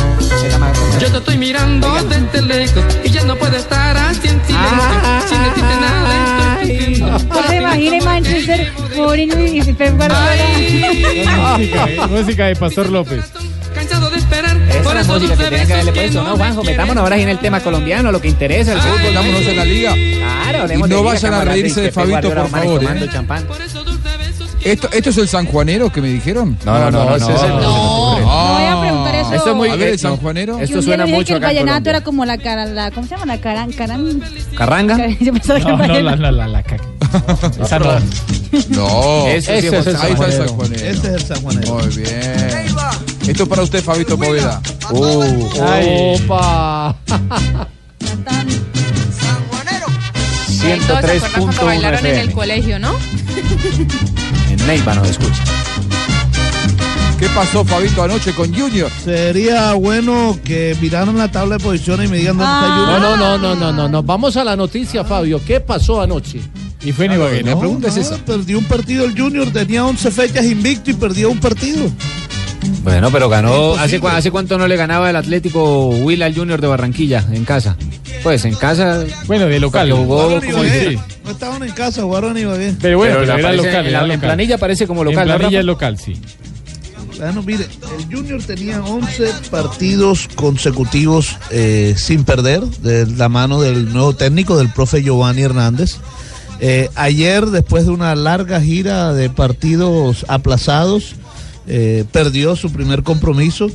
[1.02, 5.28] Yo te estoy mirando desde lejos y ya no puedo estar así en silencio.
[5.28, 6.33] Sin decirte nada
[6.64, 11.58] ¿No se imagina en Manchester Mourinho y Pep Guardiola?
[11.58, 13.26] Música, eh, música de Pastor López.
[13.74, 14.58] Cansado de esperar.
[14.70, 16.64] Esa es la música que tiene que ¿no, Juanjo?
[16.64, 19.14] Metámonos ahora en el tema colombiano, lo que interesa, el fútbol.
[19.14, 19.94] Vámonos en la liga.
[19.94, 23.10] Claro, Y no de liga, vayan a reírse de Fabito, por favor, ¿eh?
[23.12, 23.46] champán.
[24.64, 26.58] ¿Esto, ¿Esto es el sanjuanero que me dijeron?
[26.66, 27.18] No, no, no, no.
[27.18, 27.28] no.
[27.28, 28.43] No preguntar Ah.
[29.36, 29.40] Eso.
[29.40, 30.58] Esto es muy A ver, el eh, no, sanjuanero.
[30.58, 31.90] Que Esto suena mucho que el vallenato Colombia.
[31.92, 33.26] era como la cara, la, ¿cómo se llama?
[33.26, 34.22] La caran, caran,
[34.58, 35.08] ¿Carranga?
[35.20, 36.78] Yo pensaba que No, no, la, vallenato- la, la, ca-
[37.64, 38.00] Esa no.
[38.70, 40.48] No, Ese sí Ese es el ahí está el sanjuanero.
[40.48, 40.86] sanjuanero.
[40.86, 41.74] Ese es el sanjuanero.
[41.76, 42.66] Muy bien.
[43.28, 44.62] Esto es para usted, Fabito Poveda.
[44.92, 45.24] Uh,
[45.62, 46.22] Ay.
[46.26, 46.96] ¡Opa!
[50.64, 52.94] Y ahí todos se acuerdan cuando 103.1 bailaron en el colegio, ¿no?
[54.50, 55.44] En Neiva nos escucha.
[57.24, 58.92] ¿Qué pasó, Fabito, anoche con Junior?
[59.02, 63.00] Sería bueno que miraran la tabla de posiciones y me digan dónde está No, Junior.
[63.00, 64.04] no, no, no, no, no, no.
[64.04, 65.40] Vamos a la noticia, Fabio.
[65.48, 66.42] ¿Qué pasó anoche?
[66.84, 67.42] Y fue en Ibagué.
[67.44, 68.18] La pregunta es esa.
[68.18, 71.90] Perdió un partido el Junior, tenía 11 fechas invicto y perdió un partido.
[72.84, 73.76] Bueno, pero ganó.
[73.76, 77.46] ¿hace, cua- ¿Hace cuánto no le ganaba el Atlético Will al Junior de Barranquilla en
[77.46, 77.78] casa?
[78.22, 79.02] Pues en casa.
[79.28, 79.90] Bueno, de local.
[79.94, 80.98] Jugó sí.
[81.24, 82.76] No estaban en casa, jugaron en Ibagué.
[82.82, 83.66] Pero bueno, pero, la era local.
[83.66, 84.20] en, la, era en local.
[84.20, 85.24] planilla aparece como local.
[85.24, 85.60] En ¿no, planilla Rafa?
[85.62, 86.18] es local, sí.
[87.18, 93.94] Bueno, mire, el Junior tenía 11 partidos consecutivos eh, sin perder, de la mano del
[93.94, 95.98] nuevo técnico, del profe Giovanni Hernández.
[96.60, 101.16] Eh, ayer, después de una larga gira de partidos aplazados,
[101.66, 103.70] eh, perdió su primer compromiso.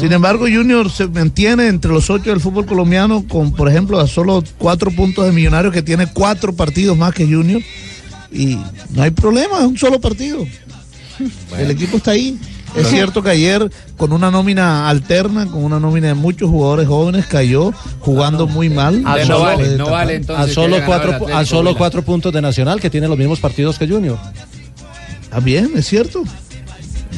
[0.00, 4.06] Sin embargo, Junior se mantiene entre los ocho del fútbol colombiano con, por ejemplo, a
[4.06, 7.60] solo cuatro puntos de Millonarios, que tiene cuatro partidos más que Junior.
[8.32, 8.58] Y
[8.90, 10.46] no hay problema, es un solo partido.
[11.58, 12.38] El equipo está ahí.
[12.74, 17.26] Es cierto que ayer con una nómina alterna, con una nómina de muchos jugadores jóvenes,
[17.26, 19.02] cayó jugando muy mal.
[19.06, 20.46] A no solo- vale, no vale A entonces.
[20.48, 23.88] que solo, cuatro, a solo cuatro puntos de Nacional, que tiene los mismos partidos que
[23.88, 24.18] Junior.
[25.22, 26.22] Está bien, es cierto.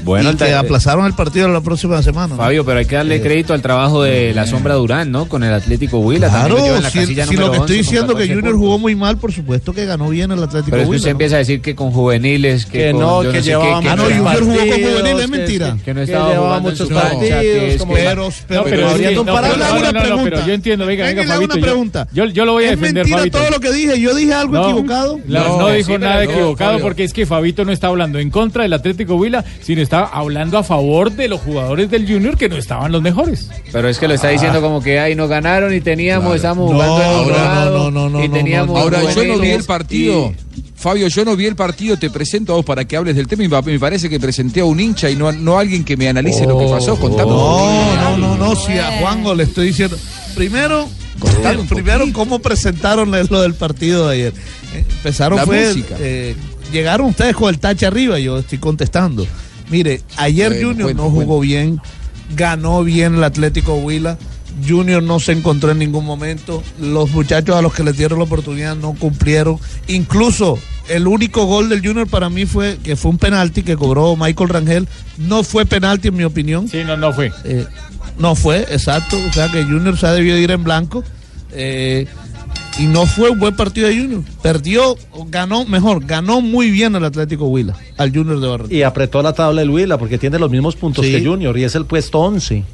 [0.05, 2.29] Bueno, y que aplazaron el partido la próxima semana.
[2.29, 2.37] ¿no?
[2.37, 5.29] Fabio, pero hay que darle crédito al trabajo de la sombra Durán, ¿no?
[5.29, 6.29] Con el Atlético Huila.
[6.29, 8.59] Claro, lo en la si, lo que estoy 11 con diciendo que 14 Junior puntos.
[8.61, 10.97] jugó muy mal, por supuesto que ganó bien el Atlético Pero es que Huila.
[10.99, 13.89] usted empieza a decir que con juveniles, que, Que con no, que qué, llevaba que
[13.89, 15.77] Ah, no, Junior jugó con juveniles, es mentira.
[15.85, 20.01] que no estaba jugando muchos partidos, Pero, pero, No, pero no, no, una no, no,
[20.01, 20.31] pregunta.
[20.31, 22.09] pero yo entiendo, venga, Venga, venga, le hago Fabito, una yo- pregunta.
[22.13, 23.39] yo- yo lo voy a Es defender, mentira Fabito.
[23.39, 24.01] todo lo que dije.
[24.01, 25.21] Yo dije algo No, equivocado.
[25.27, 28.63] No, no, dijo nada no, equivocado porque es que Fabito no está hablando en contra
[28.63, 32.57] del Atlético Huila, sino está hablando a favor de los jugadores del Junior que no
[32.57, 33.49] estaban los mejores.
[33.73, 36.77] Pero es que lo está diciendo como que ay, nos ganaron y teníamos, estábamos No,
[36.77, 38.83] jugando en otro ahora no, lado no, no, y no, teníamos no.
[38.83, 40.35] Ahora, yo no vi el partido.
[40.77, 43.43] Fabio, yo no vi el partido, te presento a vos para que hables del tema
[43.45, 46.07] y me parece que presenté a un hincha y no, no a alguien que me
[46.09, 46.97] analice lo que pasó.
[46.97, 47.31] Contame.
[47.31, 49.97] No, no, no, no, si a Juanjo le estoy diciendo.
[50.37, 50.87] Primero,
[51.69, 54.33] primero cómo presentaron lo del partido de ayer.
[54.75, 55.97] Eh, Empezaron La fue, música.
[55.99, 56.37] eh,
[56.73, 59.27] llegaron ustedes con el tache arriba, yo estoy contestando.
[59.71, 61.81] Mire, ayer Junior no jugó bien,
[62.35, 64.19] ganó bien el Atlético Huila.
[64.67, 66.63] Junior no se encontró en ningún momento.
[66.81, 69.59] Los muchachos a los que les dieron la oportunidad no cumplieron.
[69.87, 70.59] Incluso
[70.89, 74.49] el único gol del Junior para mí fue que fue un penalti que cobró Michael
[74.49, 74.89] Rangel.
[75.19, 76.67] No fue penalti en mi opinión.
[76.69, 77.31] Sí, no, no fue.
[77.45, 77.67] Eh,
[78.19, 79.17] no fue, exacto.
[79.29, 81.05] O sea que Junior se ha debido ir en blanco.
[81.53, 82.07] eh,
[82.79, 84.23] y no fue un buen partido de Junior.
[84.43, 88.79] Perdió, o ganó, mejor, ganó muy bien el Atlético Huila, al Junior de Barranquilla.
[88.79, 91.13] Y apretó la tabla el Huila porque tiene los mismos puntos Sí.
[91.13, 92.65] que Junior y es el puesto 11.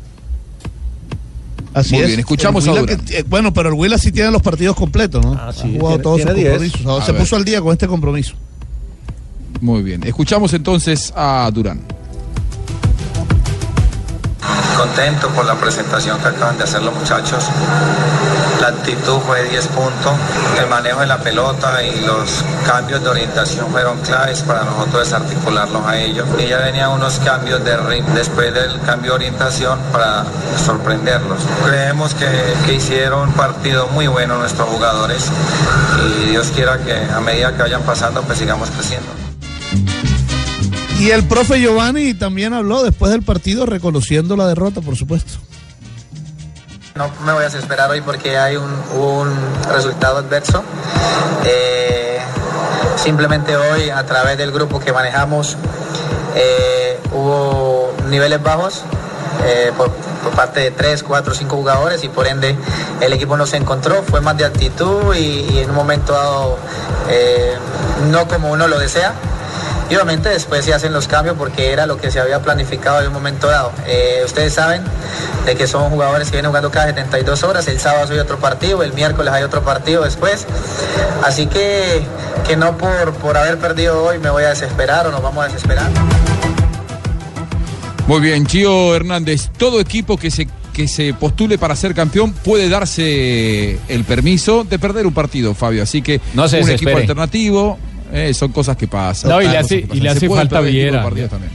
[1.72, 2.06] Así Muy es.
[2.08, 3.04] bien, escuchamos El Huila a Durán.
[3.06, 5.32] que- eh, bueno, pero el Huila sí tiene los partidos completos, ¿no?
[5.34, 6.50] Ah, sí, ha jugado todos sus tiene 10.
[6.52, 6.86] compromisos.
[6.86, 7.20] Ahora A se ver.
[7.20, 8.34] puso al día con este compromiso.
[9.60, 10.02] Muy bien.
[10.04, 11.80] Escuchamos entonces a Durán.
[14.76, 17.44] Contento por la presentación que acaban de hacer los muchachos.
[18.60, 20.12] La actitud fue 10 puntos.
[20.58, 25.86] El manejo de la pelota y los cambios de orientación fueron claves para nosotros desarticularlos
[25.86, 26.26] a ellos.
[26.38, 30.24] Y ya venían unos cambios de ritmo después del cambio de orientación para
[30.64, 31.38] sorprenderlos.
[31.64, 32.26] Creemos que,
[32.66, 35.30] que hicieron un partido muy bueno nuestros jugadores
[36.24, 39.08] y Dios quiera que a medida que vayan pasando pues sigamos creciendo.
[40.98, 45.38] Y el profe Giovanni también habló después del partido reconociendo la derrota, por supuesto.
[46.94, 49.34] No me voy a desesperar hoy porque hay un,
[49.68, 50.62] resultado adverso.
[51.44, 52.20] Eh,
[52.96, 55.56] simplemente hoy, a través del grupo que manejamos,
[56.36, 58.82] eh, hubo niveles bajos
[59.44, 59.90] eh, por,
[60.36, 62.56] parte de 3, 4, 5 jugadores y por ende
[63.00, 64.04] el equipo no se encontró.
[64.04, 66.58] Fue más de actitud y, y en un momento dado
[68.08, 69.14] no como uno lo desea.
[69.90, 73.08] Y obviamente después se hacen los cambios porque era lo que se había planificado en
[73.08, 73.72] un momento dado.
[73.86, 74.82] Eh, ustedes saben
[75.44, 77.68] de que son jugadores que vienen jugando cada 72 horas.
[77.68, 80.46] El sábado hay otro partido, el miércoles hay otro partido después.
[81.22, 82.02] Así que,
[82.46, 85.48] que no por, por haber perdido hoy me voy a desesperar o nos vamos a
[85.48, 85.90] desesperar.
[88.06, 89.50] Muy bien, Chio Hernández.
[89.56, 94.78] Todo equipo que se, que se postule para ser campeón puede darse el permiso de
[94.78, 95.82] perder un partido, Fabio.
[95.82, 97.78] Así que No un equipo alternativo.
[98.16, 99.28] Eh, son cosas que pasan.
[99.32, 101.02] No, y le hace, y le falta Viera.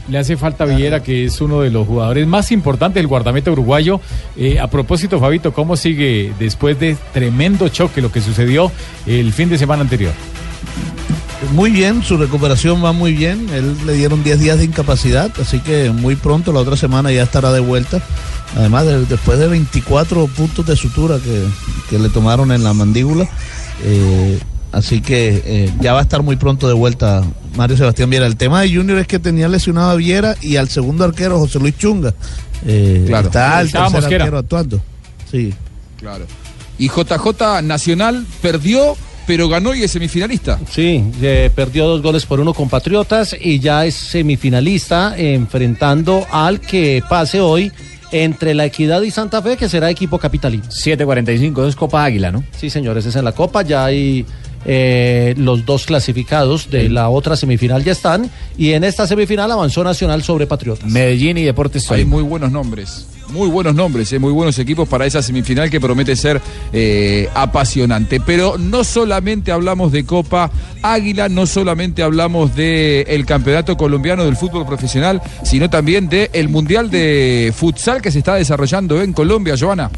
[0.08, 3.98] Le hace falta Viera, que es uno de los jugadores más importantes del guardameta uruguayo.
[4.36, 8.70] Eh, a propósito, Fabito, ¿cómo sigue después de tremendo choque lo que sucedió
[9.06, 10.12] el fin de semana anterior?
[11.54, 13.48] Muy bien, su recuperación va muy bien.
[13.54, 17.22] Él le dieron 10 días de incapacidad, así que muy pronto, la otra semana, ya
[17.22, 18.02] estará de vuelta.
[18.56, 21.42] Además, de- después de 24 puntos de sutura que,
[21.88, 23.26] que le tomaron en la mandíbula.
[23.82, 24.38] eh,
[24.72, 27.24] así que eh, ya va a estar muy pronto de vuelta
[27.56, 28.26] Mario Sebastián Viera.
[28.26, 31.58] El tema de Junior es que tenía lesionado a Viera y al segundo arquero, José
[31.58, 32.14] Luis Chunga.
[32.66, 33.28] Eh, Claro.
[33.28, 34.24] Está el tercer Mosquera.
[34.24, 34.80] arquero actuando.
[35.30, 35.52] Sí.
[35.98, 36.24] Claro.
[36.78, 38.96] Y JJ Nacional perdió,
[39.26, 40.58] pero ganó y es semifinalista.
[40.70, 46.60] Sí, eh, perdió dos goles por uno con Patriotas y ya es semifinalista enfrentando al
[46.60, 47.70] que pase hoy
[48.12, 50.64] entre la Equidad y Santa Fe, que será equipo capitalino.
[50.64, 52.42] 7.45, es Copa Águila, ¿no?
[52.58, 54.24] Sí, señores, es en la Copa, ya hay
[54.64, 59.82] eh, los dos clasificados de la otra semifinal ya están y en esta semifinal avanzó
[59.84, 60.90] Nacional sobre Patriotas.
[60.90, 63.06] Medellín y Deportes Hay muy buenos nombres.
[63.28, 66.40] Muy buenos nombres, eh, muy buenos equipos para esa semifinal que promete ser
[66.72, 68.20] eh, apasionante.
[68.20, 70.50] Pero no solamente hablamos de Copa
[70.82, 76.90] Águila, no solamente hablamos del el campeonato colombiano del fútbol profesional, sino también del Mundial
[76.90, 79.90] de Futsal que se está desarrollando en Colombia, Joana.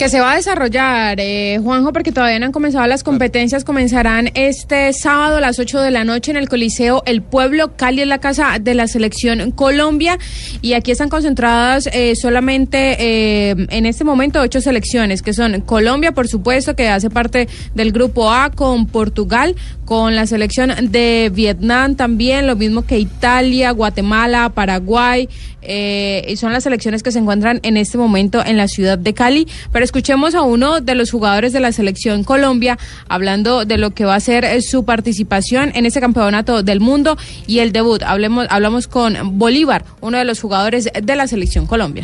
[0.00, 3.64] Que se va a desarrollar, eh, Juanjo, porque todavía no han comenzado las competencias.
[3.64, 7.76] Comenzarán este sábado a las 8 de la noche en el Coliseo El Pueblo.
[7.76, 10.18] Cali es la casa de la selección Colombia.
[10.62, 16.12] Y aquí están concentradas eh, solamente eh, en este momento ocho selecciones, que son Colombia,
[16.12, 21.94] por supuesto, que hace parte del grupo A, con Portugal, con la selección de Vietnam
[21.94, 25.28] también, lo mismo que Italia, Guatemala, Paraguay.
[25.62, 29.14] Eh, y son las selecciones que se encuentran en este momento en la ciudad de
[29.14, 29.48] Cali.
[29.72, 34.04] Pero escuchemos a uno de los jugadores de la selección Colombia hablando de lo que
[34.04, 38.02] va a ser eh, su participación en este campeonato del mundo y el debut.
[38.02, 42.02] Hablemos, hablamos con Bolívar, uno de los jugadores de la selección Colombia.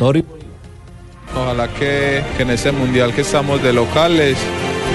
[1.35, 4.37] Ojalá que, que en este mundial que estamos de locales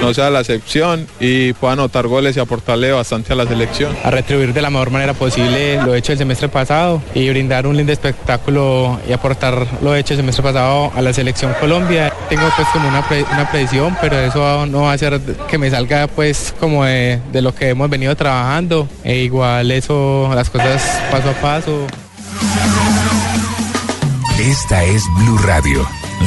[0.03, 3.97] no sea la excepción y pueda anotar goles y aportarle bastante a la selección.
[4.05, 7.77] a retribuir de la mejor manera posible lo hecho el semestre pasado y brindar un
[7.77, 12.13] lindo espectáculo y aportar lo hecho el semestre pasado a la selección Colombia.
[12.29, 15.71] Tengo pues como una, pre- una predicción, pero eso no va a hacer que me
[15.71, 18.89] salga pues como de, de lo que hemos venido trabajando.
[19.05, 21.87] E igual eso, las cosas paso a paso.
[24.39, 25.87] Esta es Blue Radio,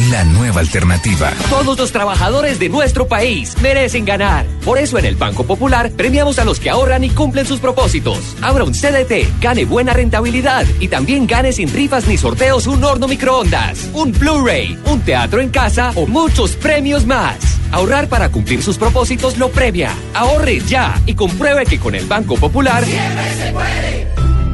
[0.09, 1.31] la nueva alternativa.
[1.49, 4.45] Todos los trabajadores de nuestro país merecen ganar.
[4.63, 8.35] Por eso en el Banco Popular premiamos a los que ahorran y cumplen sus propósitos.
[8.41, 13.07] Abra un CDT, gane buena rentabilidad y también gane sin rifas ni sorteos un horno
[13.07, 17.37] microondas, un Blu-ray, un teatro en casa o muchos premios más.
[17.71, 19.91] Ahorrar para cumplir sus propósitos lo premia.
[20.13, 22.83] Ahorre ya y compruebe que con el Banco Popular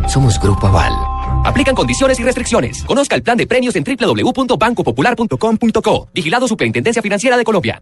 [0.07, 1.10] somos Grupo Aval.
[1.43, 2.83] Aplican condiciones y restricciones.
[2.83, 6.09] Conozca el plan de premios en www.bancopopular.com.co.
[6.13, 7.81] Vigilado Superintendencia Financiera de Colombia.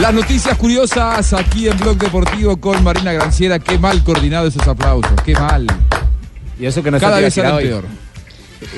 [0.00, 3.60] Las noticias curiosas aquí en Blog Deportivo con Marina Granciera.
[3.60, 5.66] Qué mal coordinado esos aplausos, qué mal.
[6.58, 7.64] Y eso que no Cada vez hoy.
[7.64, 7.84] peor.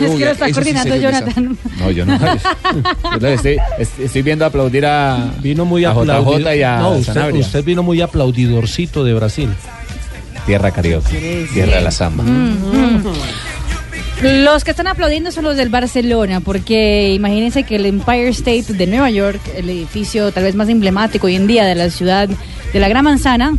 [0.00, 1.58] Es que lo está sí coordinando Jonathan.
[1.78, 2.18] No, yo no.
[3.12, 6.38] Yo le estoy, est- estoy viendo aplaudir a, Vino muy a aplaudido.
[6.50, 9.48] JJ y a no, usted, usted vino muy aplaudidorcito de Brasil.
[10.46, 11.08] Tierra carioca,
[11.52, 12.22] tierra de la samba.
[12.24, 13.02] Mm.
[14.22, 18.86] Los que están aplaudiendo son los del Barcelona, porque imagínense que el Empire State de
[18.86, 22.28] Nueva York, el edificio tal vez más emblemático hoy en día de la ciudad
[22.72, 23.54] de la Gran Manzana,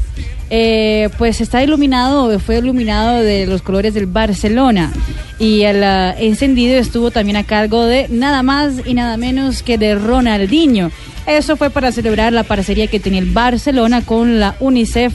[0.50, 4.92] eh, pues está iluminado, fue iluminado de los colores del Barcelona.
[5.40, 9.78] Y el ah, encendido estuvo también a cargo de nada más y nada menos que
[9.78, 10.92] de Ronaldinho.
[11.26, 15.14] Eso fue para celebrar la parcería que tenía el Barcelona con la UNICEF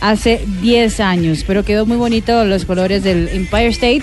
[0.00, 1.44] hace 10 años.
[1.46, 4.02] Pero quedó muy bonito los colores del Empire State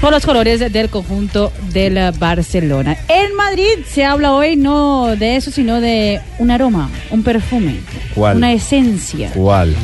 [0.00, 2.96] con los colores del conjunto del Barcelona.
[3.08, 7.76] En Madrid se habla hoy no de eso, sino de un aroma, un perfume,
[8.14, 8.38] ¿Cuál?
[8.38, 9.30] una esencia.
[9.34, 9.74] ¿Cuál?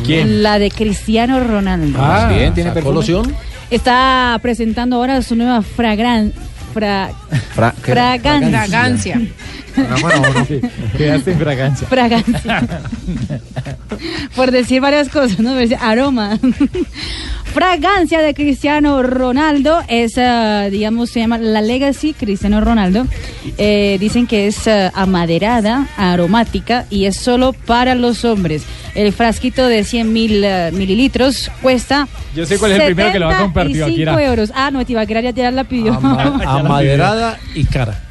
[0.42, 1.98] La de Cristiano Ronaldo.
[2.00, 3.34] Ah, bien, tiene ¿sacó perfume.
[3.70, 6.32] Está presentando ahora su nueva fragran
[6.72, 7.10] fra-
[7.82, 8.50] fragancia.
[8.50, 9.20] Fragancia.
[10.96, 11.88] Quedaste en fragancia.
[11.88, 12.68] Fragancia.
[14.36, 15.54] Por decir varias cosas, ¿no?
[15.80, 16.38] Aroma.
[17.56, 23.06] Fragancia de Cristiano Ronaldo es, ah, digamos, se llama la Legacy Cristiano Ronaldo.
[23.56, 28.62] Eh, dicen que es ah, amaderada, aromática y es solo para los hombres.
[28.94, 32.06] El frasquito de 100 mil mililitros cuesta.
[32.34, 34.28] Yo sé cuál es el primero que lo va a comprar, 75 Tibaquirá.
[34.30, 34.52] euros.
[34.54, 35.94] Ah, no, Tibaquira ya, ya la pidió.
[35.94, 38.02] Ama- amaderada y cara.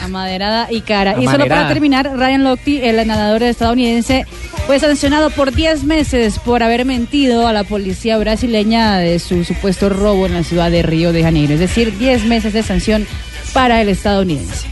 [0.00, 1.16] Amaderada y cara.
[1.20, 4.26] Y solo para terminar, Ryan Lochte, el nadador estadounidense,
[4.66, 9.88] fue sancionado por 10 meses por haber mentido a la policía brasileña de su supuesto
[9.88, 11.54] robo en la ciudad de Río de Janeiro.
[11.54, 13.06] Es decir, 10 meses de sanción
[13.52, 14.68] para el estadounidense.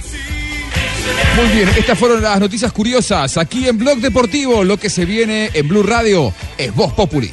[1.37, 4.62] Muy bien, estas fueron las noticias curiosas aquí en Blog Deportivo.
[4.62, 7.31] Lo que se viene en Blue Radio es Voz Populi.